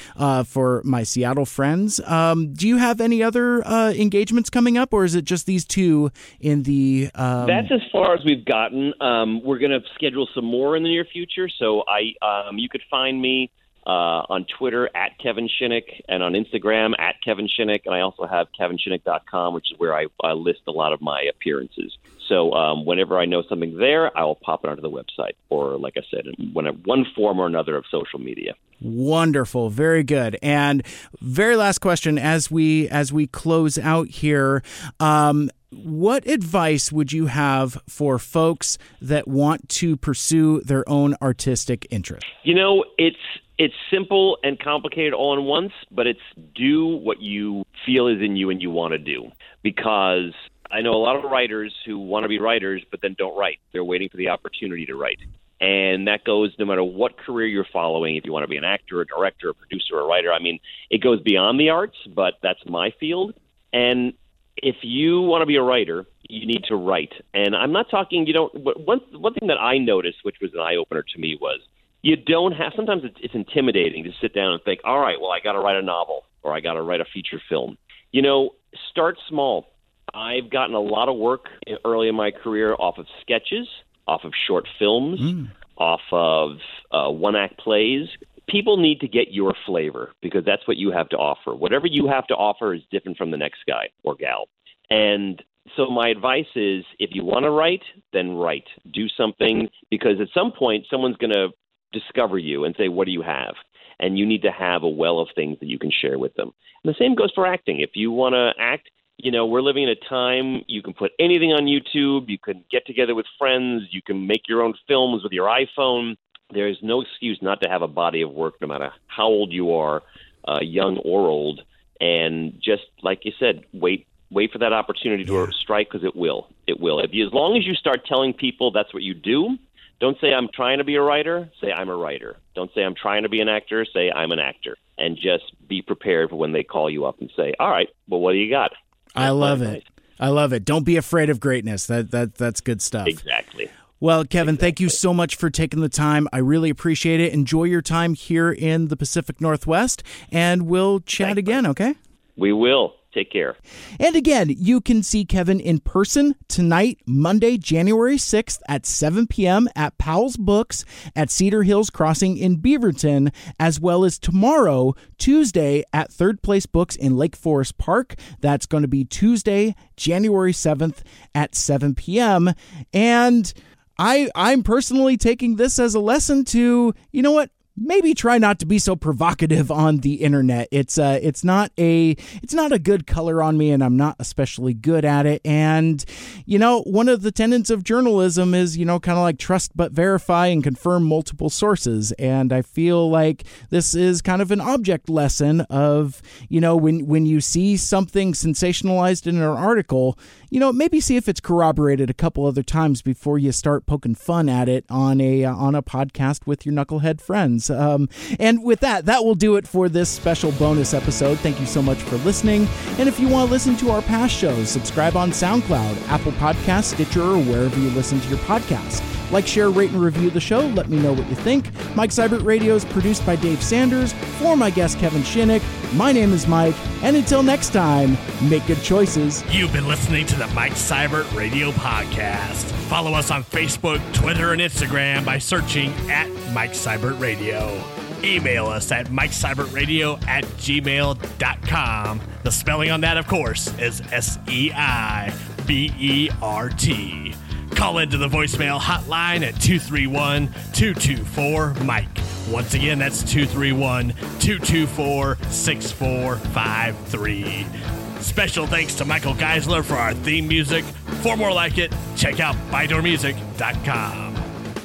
for 0.46 0.82
my 0.84 1.02
Seattle 1.02 1.46
friends. 1.46 2.00
Um, 2.00 2.52
do 2.54 2.66
you 2.66 2.78
have 2.78 3.00
any 3.00 3.22
other 3.22 3.62
engagements 3.62 4.50
coming 4.50 4.78
up, 4.78 4.92
or 4.92 5.04
is 5.04 5.14
it 5.14 5.24
just 5.24 5.46
these 5.46 5.64
two? 5.64 6.10
in 6.40 6.62
the. 6.62 7.10
Um... 7.14 7.46
That's 7.46 7.70
as 7.70 7.80
far 7.92 8.14
as 8.14 8.24
we've 8.24 8.44
gotten. 8.44 8.92
Um, 9.00 9.42
we're 9.44 9.58
going 9.58 9.72
to 9.72 9.80
schedule 9.94 10.28
some 10.34 10.44
more 10.44 10.76
in 10.76 10.82
the 10.82 10.88
near 10.88 11.04
future. 11.04 11.48
So 11.48 11.84
I, 11.86 12.14
um, 12.24 12.58
you 12.58 12.68
could 12.68 12.82
find 12.90 13.20
me 13.20 13.50
uh, 13.86 14.24
on 14.28 14.46
Twitter 14.58 14.90
at 14.94 15.18
Kevin 15.18 15.48
Shinick 15.48 16.02
and 16.08 16.22
on 16.22 16.32
Instagram 16.32 16.92
at 16.98 17.16
Kevin 17.24 17.48
Shinick. 17.48 17.82
And 17.86 17.94
I 17.94 18.00
also 18.00 18.26
have 18.26 18.48
kevinshinick.com, 18.58 19.54
which 19.54 19.72
is 19.72 19.78
where 19.78 19.94
I, 19.94 20.06
I 20.22 20.32
list 20.32 20.60
a 20.66 20.72
lot 20.72 20.92
of 20.92 21.00
my 21.00 21.22
appearances. 21.22 21.96
So 22.28 22.52
um, 22.52 22.84
whenever 22.84 23.18
I 23.18 23.24
know 23.24 23.42
something 23.48 23.76
there, 23.76 24.16
I 24.16 24.24
will 24.24 24.36
pop 24.36 24.64
it 24.64 24.70
onto 24.70 24.82
the 24.82 24.90
website 24.90 25.32
or, 25.48 25.76
like 25.76 25.94
I 25.96 26.02
said, 26.10 26.26
in 26.26 26.52
one 26.52 27.06
form 27.16 27.40
or 27.40 27.46
another 27.46 27.76
of 27.76 27.84
social 27.90 28.20
media. 28.20 28.54
Wonderful, 28.80 29.68
very 29.68 30.04
good. 30.04 30.38
And 30.40 30.86
very 31.20 31.56
last 31.56 31.80
question 31.80 32.18
as 32.18 32.50
we 32.50 32.88
as 32.88 33.12
we 33.12 33.26
close 33.26 33.78
out 33.78 34.08
here. 34.08 34.62
Um, 35.00 35.50
what 35.70 36.26
advice 36.26 36.90
would 36.90 37.12
you 37.12 37.26
have 37.26 37.80
for 37.88 38.18
folks 38.18 38.78
that 39.00 39.28
want 39.28 39.68
to 39.68 39.96
pursue 39.96 40.60
their 40.62 40.88
own 40.88 41.14
artistic 41.22 41.86
interest? 41.90 42.26
You 42.42 42.54
know, 42.54 42.84
it's 42.98 43.16
it's 43.60 43.74
simple 43.90 44.38
and 44.42 44.58
complicated 44.58 45.12
all 45.12 45.38
in 45.38 45.44
once, 45.44 45.72
but 45.90 46.06
it's 46.06 46.18
do 46.54 46.86
what 46.86 47.20
you 47.20 47.66
feel 47.84 48.06
is 48.06 48.22
in 48.22 48.34
you 48.34 48.48
and 48.48 48.62
you 48.62 48.70
want 48.70 48.92
to 48.92 48.98
do. 48.98 49.30
Because 49.62 50.32
I 50.70 50.80
know 50.80 50.92
a 50.92 51.02
lot 51.02 51.14
of 51.22 51.30
writers 51.30 51.74
who 51.84 51.98
want 51.98 52.24
to 52.24 52.28
be 52.30 52.38
writers 52.38 52.82
but 52.90 53.02
then 53.02 53.14
don't 53.18 53.36
write. 53.36 53.58
They're 53.72 53.84
waiting 53.84 54.08
for 54.08 54.16
the 54.16 54.28
opportunity 54.28 54.86
to 54.86 54.94
write. 54.94 55.18
And 55.60 56.08
that 56.08 56.24
goes 56.24 56.54
no 56.58 56.64
matter 56.64 56.82
what 56.82 57.18
career 57.18 57.46
you're 57.46 57.66
following, 57.70 58.16
if 58.16 58.24
you 58.24 58.32
want 58.32 58.44
to 58.44 58.48
be 58.48 58.56
an 58.56 58.64
actor, 58.64 59.02
a 59.02 59.06
director, 59.06 59.50
a 59.50 59.54
producer, 59.54 60.00
a 60.00 60.06
writer. 60.06 60.32
I 60.32 60.38
mean, 60.38 60.58
it 60.88 61.02
goes 61.02 61.20
beyond 61.20 61.60
the 61.60 61.68
arts, 61.68 61.98
but 62.16 62.38
that's 62.42 62.64
my 62.64 62.94
field. 62.98 63.34
And 63.74 64.14
if 64.56 64.76
you 64.80 65.20
want 65.20 65.42
to 65.42 65.46
be 65.46 65.56
a 65.56 65.62
writer, 65.62 66.06
you 66.30 66.46
need 66.46 66.64
to 66.68 66.76
write. 66.76 67.12
And 67.34 67.54
I'm 67.54 67.72
not 67.72 67.90
talking. 67.90 68.26
You 68.26 68.32
don't. 68.32 68.54
One 68.54 69.00
one 69.12 69.34
thing 69.34 69.48
that 69.48 69.60
I 69.60 69.76
noticed, 69.76 70.20
which 70.22 70.36
was 70.40 70.54
an 70.54 70.60
eye 70.60 70.76
opener 70.76 71.02
to 71.02 71.20
me, 71.20 71.36
was 71.38 71.60
you 72.02 72.16
don't 72.16 72.52
have. 72.52 72.72
Sometimes 72.76 73.02
it's, 73.04 73.16
it's 73.22 73.34
intimidating 73.34 74.04
to 74.04 74.10
sit 74.20 74.34
down 74.34 74.52
and 74.52 74.62
think, 74.62 74.80
all 74.84 75.00
right, 75.00 75.20
well, 75.20 75.30
I 75.30 75.40
got 75.40 75.52
to 75.52 75.60
write 75.60 75.76
a 75.76 75.82
novel 75.82 76.24
or 76.42 76.54
I 76.54 76.60
got 76.60 76.74
to 76.74 76.82
write 76.82 77.00
a 77.00 77.04
feature 77.04 77.40
film. 77.48 77.76
You 78.12 78.22
know, 78.22 78.50
start 78.90 79.18
small. 79.28 79.66
I've 80.14 80.50
gotten 80.50 80.74
a 80.74 80.80
lot 80.80 81.08
of 81.08 81.16
work 81.16 81.46
early 81.84 82.08
in 82.08 82.14
my 82.14 82.30
career 82.30 82.74
off 82.74 82.98
of 82.98 83.06
sketches, 83.20 83.68
off 84.08 84.22
of 84.24 84.32
short 84.46 84.66
films, 84.78 85.20
mm. 85.20 85.50
off 85.76 86.00
of 86.10 86.56
uh, 86.90 87.10
one 87.10 87.36
act 87.36 87.58
plays, 87.58 88.08
people 88.50 88.76
need 88.76 89.00
to 89.00 89.08
get 89.08 89.32
your 89.32 89.54
flavor 89.66 90.12
because 90.20 90.44
that's 90.44 90.66
what 90.66 90.76
you 90.76 90.90
have 90.90 91.08
to 91.10 91.16
offer. 91.16 91.54
Whatever 91.54 91.86
you 91.86 92.08
have 92.08 92.26
to 92.26 92.34
offer 92.34 92.74
is 92.74 92.82
different 92.90 93.16
from 93.16 93.30
the 93.30 93.36
next 93.36 93.60
guy 93.66 93.90
or 94.02 94.14
gal. 94.14 94.48
And 94.90 95.42
so 95.76 95.88
my 95.88 96.08
advice 96.08 96.50
is 96.56 96.84
if 96.98 97.10
you 97.12 97.24
want 97.24 97.44
to 97.44 97.50
write, 97.50 97.82
then 98.12 98.32
write. 98.32 98.66
Do 98.92 99.08
something 99.08 99.68
because 99.90 100.20
at 100.20 100.28
some 100.34 100.52
point 100.52 100.86
someone's 100.90 101.16
going 101.16 101.32
to 101.32 101.48
discover 101.92 102.38
you 102.38 102.64
and 102.64 102.74
say, 102.76 102.88
"What 102.88 103.06
do 103.06 103.12
you 103.12 103.22
have?" 103.22 103.54
And 103.98 104.18
you 104.18 104.24
need 104.24 104.42
to 104.42 104.50
have 104.50 104.82
a 104.82 104.88
well 104.88 105.18
of 105.18 105.28
things 105.34 105.58
that 105.60 105.68
you 105.68 105.78
can 105.78 105.90
share 105.90 106.18
with 106.18 106.34
them. 106.34 106.52
And 106.82 106.94
the 106.94 106.98
same 106.98 107.14
goes 107.14 107.32
for 107.34 107.46
acting. 107.46 107.80
If 107.80 107.90
you 107.94 108.10
want 108.10 108.34
to 108.34 108.52
act, 108.58 108.90
you 109.18 109.30
know, 109.30 109.44
we're 109.44 109.60
living 109.60 109.82
in 109.82 109.90
a 109.90 110.08
time 110.08 110.64
you 110.68 110.82
can 110.82 110.94
put 110.94 111.12
anything 111.18 111.52
on 111.52 111.64
YouTube, 111.64 112.28
you 112.28 112.38
can 112.38 112.64
get 112.70 112.86
together 112.86 113.14
with 113.14 113.26
friends, 113.38 113.82
you 113.90 114.00
can 114.00 114.26
make 114.26 114.48
your 114.48 114.62
own 114.62 114.74
films 114.88 115.22
with 115.22 115.32
your 115.32 115.48
iPhone 115.48 116.16
there 116.52 116.68
is 116.68 116.76
no 116.82 117.00
excuse 117.00 117.38
not 117.42 117.60
to 117.62 117.68
have 117.68 117.82
a 117.82 117.88
body 117.88 118.22
of 118.22 118.30
work, 118.30 118.54
no 118.60 118.66
matter 118.66 118.92
how 119.06 119.26
old 119.26 119.52
you 119.52 119.74
are, 119.74 120.02
uh, 120.46 120.60
young 120.60 120.98
or 120.98 121.28
old, 121.28 121.60
and 122.00 122.60
just 122.62 122.82
like 123.02 123.24
you 123.24 123.32
said, 123.38 123.64
wait 123.72 124.06
wait 124.32 124.52
for 124.52 124.58
that 124.58 124.72
opportunity 124.72 125.24
to 125.24 125.32
yeah. 125.32 125.46
strike 125.60 125.88
because 125.90 126.06
it 126.06 126.14
will. 126.14 126.48
It 126.68 126.78
will. 126.78 127.00
If 127.00 127.10
you, 127.12 127.26
as 127.26 127.32
long 127.32 127.56
as 127.56 127.66
you 127.66 127.74
start 127.74 128.06
telling 128.06 128.32
people 128.32 128.70
that's 128.70 128.94
what 128.94 129.02
you 129.02 129.12
do, 129.12 129.58
don't 130.00 130.18
say 130.20 130.32
I'm 130.32 130.48
trying 130.52 130.78
to 130.78 130.84
be 130.84 130.96
a 130.96 131.02
writer. 131.02 131.50
Say 131.60 131.70
I'm 131.70 131.88
a 131.88 131.96
writer. 131.96 132.36
Don't 132.54 132.70
say 132.74 132.82
I'm 132.82 132.94
trying 132.94 133.22
to 133.22 133.28
be 133.28 133.40
an 133.40 133.48
actor. 133.48 133.84
Say 133.84 134.10
I'm 134.10 134.32
an 134.32 134.38
actor, 134.38 134.76
and 134.98 135.16
just 135.16 135.44
be 135.68 135.82
prepared 135.82 136.30
for 136.30 136.36
when 136.36 136.52
they 136.52 136.64
call 136.64 136.90
you 136.90 137.04
up 137.04 137.20
and 137.20 137.30
say, 137.36 137.54
"All 137.60 137.70
right, 137.70 137.88
well, 138.08 138.20
what 138.20 138.32
do 138.32 138.38
you 138.38 138.50
got?" 138.50 138.72
That's 139.14 139.26
I 139.26 139.30
love 139.30 139.62
it. 139.62 139.84
I 140.18 140.28
love 140.28 140.52
it. 140.52 140.64
Don't 140.64 140.84
be 140.84 140.96
afraid 140.96 141.30
of 141.30 141.38
greatness. 141.38 141.86
That 141.86 142.10
that 142.10 142.34
that's 142.34 142.60
good 142.60 142.80
stuff. 142.82 143.06
Exactly. 143.06 143.70
Well, 144.02 144.24
Kevin, 144.24 144.54
exactly. 144.54 144.66
thank 144.66 144.80
you 144.80 144.88
so 144.88 145.12
much 145.12 145.36
for 145.36 145.50
taking 145.50 145.80
the 145.80 145.90
time. 145.90 146.26
I 146.32 146.38
really 146.38 146.70
appreciate 146.70 147.20
it. 147.20 147.34
Enjoy 147.34 147.64
your 147.64 147.82
time 147.82 148.14
here 148.14 148.50
in 148.50 148.88
the 148.88 148.96
Pacific 148.96 149.42
Northwest, 149.42 150.02
and 150.32 150.66
we'll 150.66 151.00
chat 151.00 151.26
Thanks, 151.26 151.38
again, 151.38 151.66
okay? 151.66 151.94
We 152.34 152.54
will. 152.54 152.94
Take 153.12 153.32
care. 153.32 153.56
And 153.98 154.14
again, 154.14 154.54
you 154.56 154.80
can 154.80 155.02
see 155.02 155.24
Kevin 155.24 155.58
in 155.58 155.80
person 155.80 156.36
tonight, 156.46 157.00
Monday, 157.06 157.58
January 157.58 158.16
6th 158.16 158.60
at 158.68 158.86
7 158.86 159.26
p.m. 159.26 159.68
at 159.74 159.98
Powell's 159.98 160.36
Books 160.36 160.84
at 161.16 161.28
Cedar 161.28 161.64
Hills 161.64 161.90
Crossing 161.90 162.36
in 162.36 162.58
Beaverton, 162.58 163.32
as 163.58 163.80
well 163.80 164.04
as 164.04 164.18
tomorrow, 164.18 164.94
Tuesday, 165.18 165.82
at 165.92 166.12
Third 166.12 166.40
Place 166.42 166.66
Books 166.66 166.94
in 166.94 167.16
Lake 167.16 167.34
Forest 167.34 167.78
Park. 167.78 168.14
That's 168.40 168.66
going 168.66 168.82
to 168.82 168.88
be 168.88 169.04
Tuesday, 169.04 169.74
January 169.96 170.52
7th 170.52 170.98
at 171.34 171.56
7 171.56 171.96
p.m. 171.96 172.54
And 172.92 173.52
I 173.98 174.30
I'm 174.36 174.62
personally 174.62 175.16
taking 175.16 175.56
this 175.56 175.78
as 175.80 175.96
a 175.96 176.00
lesson 176.00 176.44
to, 176.46 176.94
you 177.10 177.22
know 177.22 177.32
what? 177.32 177.50
Maybe 177.80 178.12
try 178.12 178.36
not 178.36 178.58
to 178.58 178.66
be 178.66 178.78
so 178.78 178.94
provocative 178.94 179.70
on 179.70 179.98
the 179.98 180.14
internet. 180.16 180.68
It's 180.70 180.98
uh 180.98 181.18
it's 181.22 181.42
not 181.42 181.72
a 181.78 182.10
it's 182.42 182.54
not 182.54 182.72
a 182.72 182.78
good 182.78 183.06
color 183.06 183.42
on 183.42 183.56
me 183.56 183.70
and 183.70 183.82
I'm 183.82 183.96
not 183.96 184.16
especially 184.18 184.74
good 184.74 185.04
at 185.04 185.24
it. 185.26 185.40
And 185.44 186.04
you 186.44 186.58
know, 186.58 186.82
one 186.82 187.08
of 187.08 187.22
the 187.22 187.32
tenets 187.32 187.70
of 187.70 187.82
journalism 187.82 188.54
is, 188.54 188.76
you 188.76 188.84
know, 188.84 189.00
kind 189.00 189.18
of 189.18 189.22
like 189.22 189.38
trust 189.38 189.76
but 189.76 189.92
verify 189.92 190.48
and 190.48 190.62
confirm 190.62 191.04
multiple 191.04 191.48
sources. 191.48 192.12
And 192.12 192.52
I 192.52 192.62
feel 192.62 193.08
like 193.08 193.44
this 193.70 193.94
is 193.94 194.20
kind 194.20 194.42
of 194.42 194.50
an 194.50 194.60
object 194.60 195.08
lesson 195.08 195.62
of, 195.62 196.20
you 196.48 196.60
know, 196.60 196.76
when 196.76 197.06
when 197.06 197.24
you 197.24 197.40
see 197.40 197.76
something 197.78 198.34
sensationalized 198.34 199.26
in 199.26 199.36
an 199.36 199.42
article, 199.42 200.18
you 200.50 200.60
know, 200.60 200.72
maybe 200.72 201.00
see 201.00 201.16
if 201.16 201.28
it's 201.28 201.40
corroborated 201.40 202.10
a 202.10 202.14
couple 202.14 202.44
other 202.44 202.62
times 202.62 203.00
before 203.00 203.38
you 203.38 203.52
start 203.52 203.86
poking 203.86 204.14
fun 204.14 204.48
at 204.48 204.68
it 204.68 204.84
on 204.90 205.20
a 205.20 205.44
uh, 205.44 205.54
on 205.54 205.74
a 205.74 205.82
podcast 205.82 206.46
with 206.46 206.66
your 206.66 206.74
knucklehead 206.74 207.20
friends. 207.20 207.69
Um, 207.70 208.08
and 208.38 208.62
with 208.62 208.80
that, 208.80 209.06
that 209.06 209.24
will 209.24 209.34
do 209.34 209.56
it 209.56 209.66
for 209.66 209.88
this 209.88 210.08
special 210.08 210.52
bonus 210.52 210.94
episode. 210.94 211.38
Thank 211.38 211.60
you 211.60 211.66
so 211.66 211.82
much 211.82 211.98
for 211.98 212.16
listening. 212.18 212.66
And 212.98 213.08
if 213.08 213.18
you 213.20 213.28
want 213.28 213.48
to 213.48 213.52
listen 213.52 213.76
to 213.78 213.90
our 213.90 214.02
past 214.02 214.34
shows, 214.34 214.68
subscribe 214.68 215.16
on 215.16 215.30
SoundCloud, 215.30 216.08
Apple 216.08 216.32
Podcasts, 216.32 216.94
Stitcher, 216.94 217.22
or 217.22 217.38
wherever 217.38 217.78
you 217.78 217.90
listen 217.90 218.20
to 218.20 218.28
your 218.28 218.38
podcast. 218.38 219.02
Like, 219.30 219.46
share, 219.46 219.70
rate, 219.70 219.90
and 219.90 220.02
review 220.02 220.28
the 220.30 220.40
show. 220.40 220.60
Let 220.60 220.88
me 220.88 220.98
know 220.98 221.12
what 221.12 221.28
you 221.28 221.36
think. 221.36 221.70
Mike 221.94 222.10
Seibert 222.10 222.44
Radio 222.44 222.74
is 222.74 222.84
produced 222.84 223.24
by 223.24 223.36
Dave 223.36 223.62
Sanders. 223.62 224.12
For 224.12 224.56
my 224.56 224.70
guest, 224.70 224.98
Kevin 224.98 225.22
Shinick, 225.22 225.62
my 225.94 226.10
name 226.10 226.32
is 226.32 226.48
Mike. 226.48 226.74
And 227.04 227.14
until 227.14 227.42
next 227.44 227.72
time, 227.72 228.16
make 228.42 228.66
good 228.66 228.82
choices. 228.82 229.42
You've 229.50 229.72
been 229.72 229.88
listening 229.88 230.26
to 230.26 230.36
the 230.36 230.46
Mike 230.48 230.72
Seibert 230.72 231.34
Radio 231.36 231.70
Podcast. 231.72 232.64
Follow 232.88 233.14
us 233.14 233.30
on 233.30 233.44
Facebook, 233.44 234.00
Twitter, 234.14 234.52
and 234.52 234.60
Instagram 234.60 235.24
by 235.24 235.38
searching 235.38 235.92
at 236.10 236.28
Mike 236.52 236.72
Seibert 236.72 237.18
Radio. 237.20 237.82
Email 238.22 238.66
us 238.66 238.92
at 238.92 239.06
mikeseibertradio 239.06 240.22
at 240.26 240.44
gmail.com. 240.44 242.20
The 242.42 242.50
spelling 242.50 242.90
on 242.90 243.00
that, 243.00 243.16
of 243.16 243.26
course, 243.26 243.72
is 243.78 244.02
S 244.12 244.38
E 244.48 244.70
I 244.74 245.32
B 245.66 245.90
E 245.98 246.28
R 246.42 246.68
T. 246.68 247.34
Call 247.70 247.96
into 247.98 248.18
the 248.18 248.28
voicemail 248.28 248.78
hotline 248.78 249.42
at 249.42 249.58
231 249.60 250.48
224 250.72 251.74
Mike. 251.84 252.08
Once 252.50 252.74
again, 252.74 252.98
that's 252.98 253.22
231 253.22 254.08
224 254.40 255.38
6453. 255.48 257.99
Special 258.20 258.66
thanks 258.66 258.94
to 258.96 259.04
Michael 259.04 259.34
Geisler 259.34 259.84
for 259.84 259.94
our 259.94 260.14
theme 260.14 260.46
music. 260.46 260.84
For 261.22 261.36
more 261.36 261.52
like 261.52 261.78
it, 261.78 261.92
check 262.16 262.40
out 262.40 262.54
bydoormusic.com. 262.70 264.34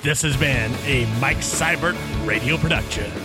This 0.02 0.22
has 0.22 0.38
been 0.38 0.72
a 0.86 1.06
Mike 1.20 1.38
Seibert 1.38 1.96
radio 2.26 2.58
production. 2.58 3.25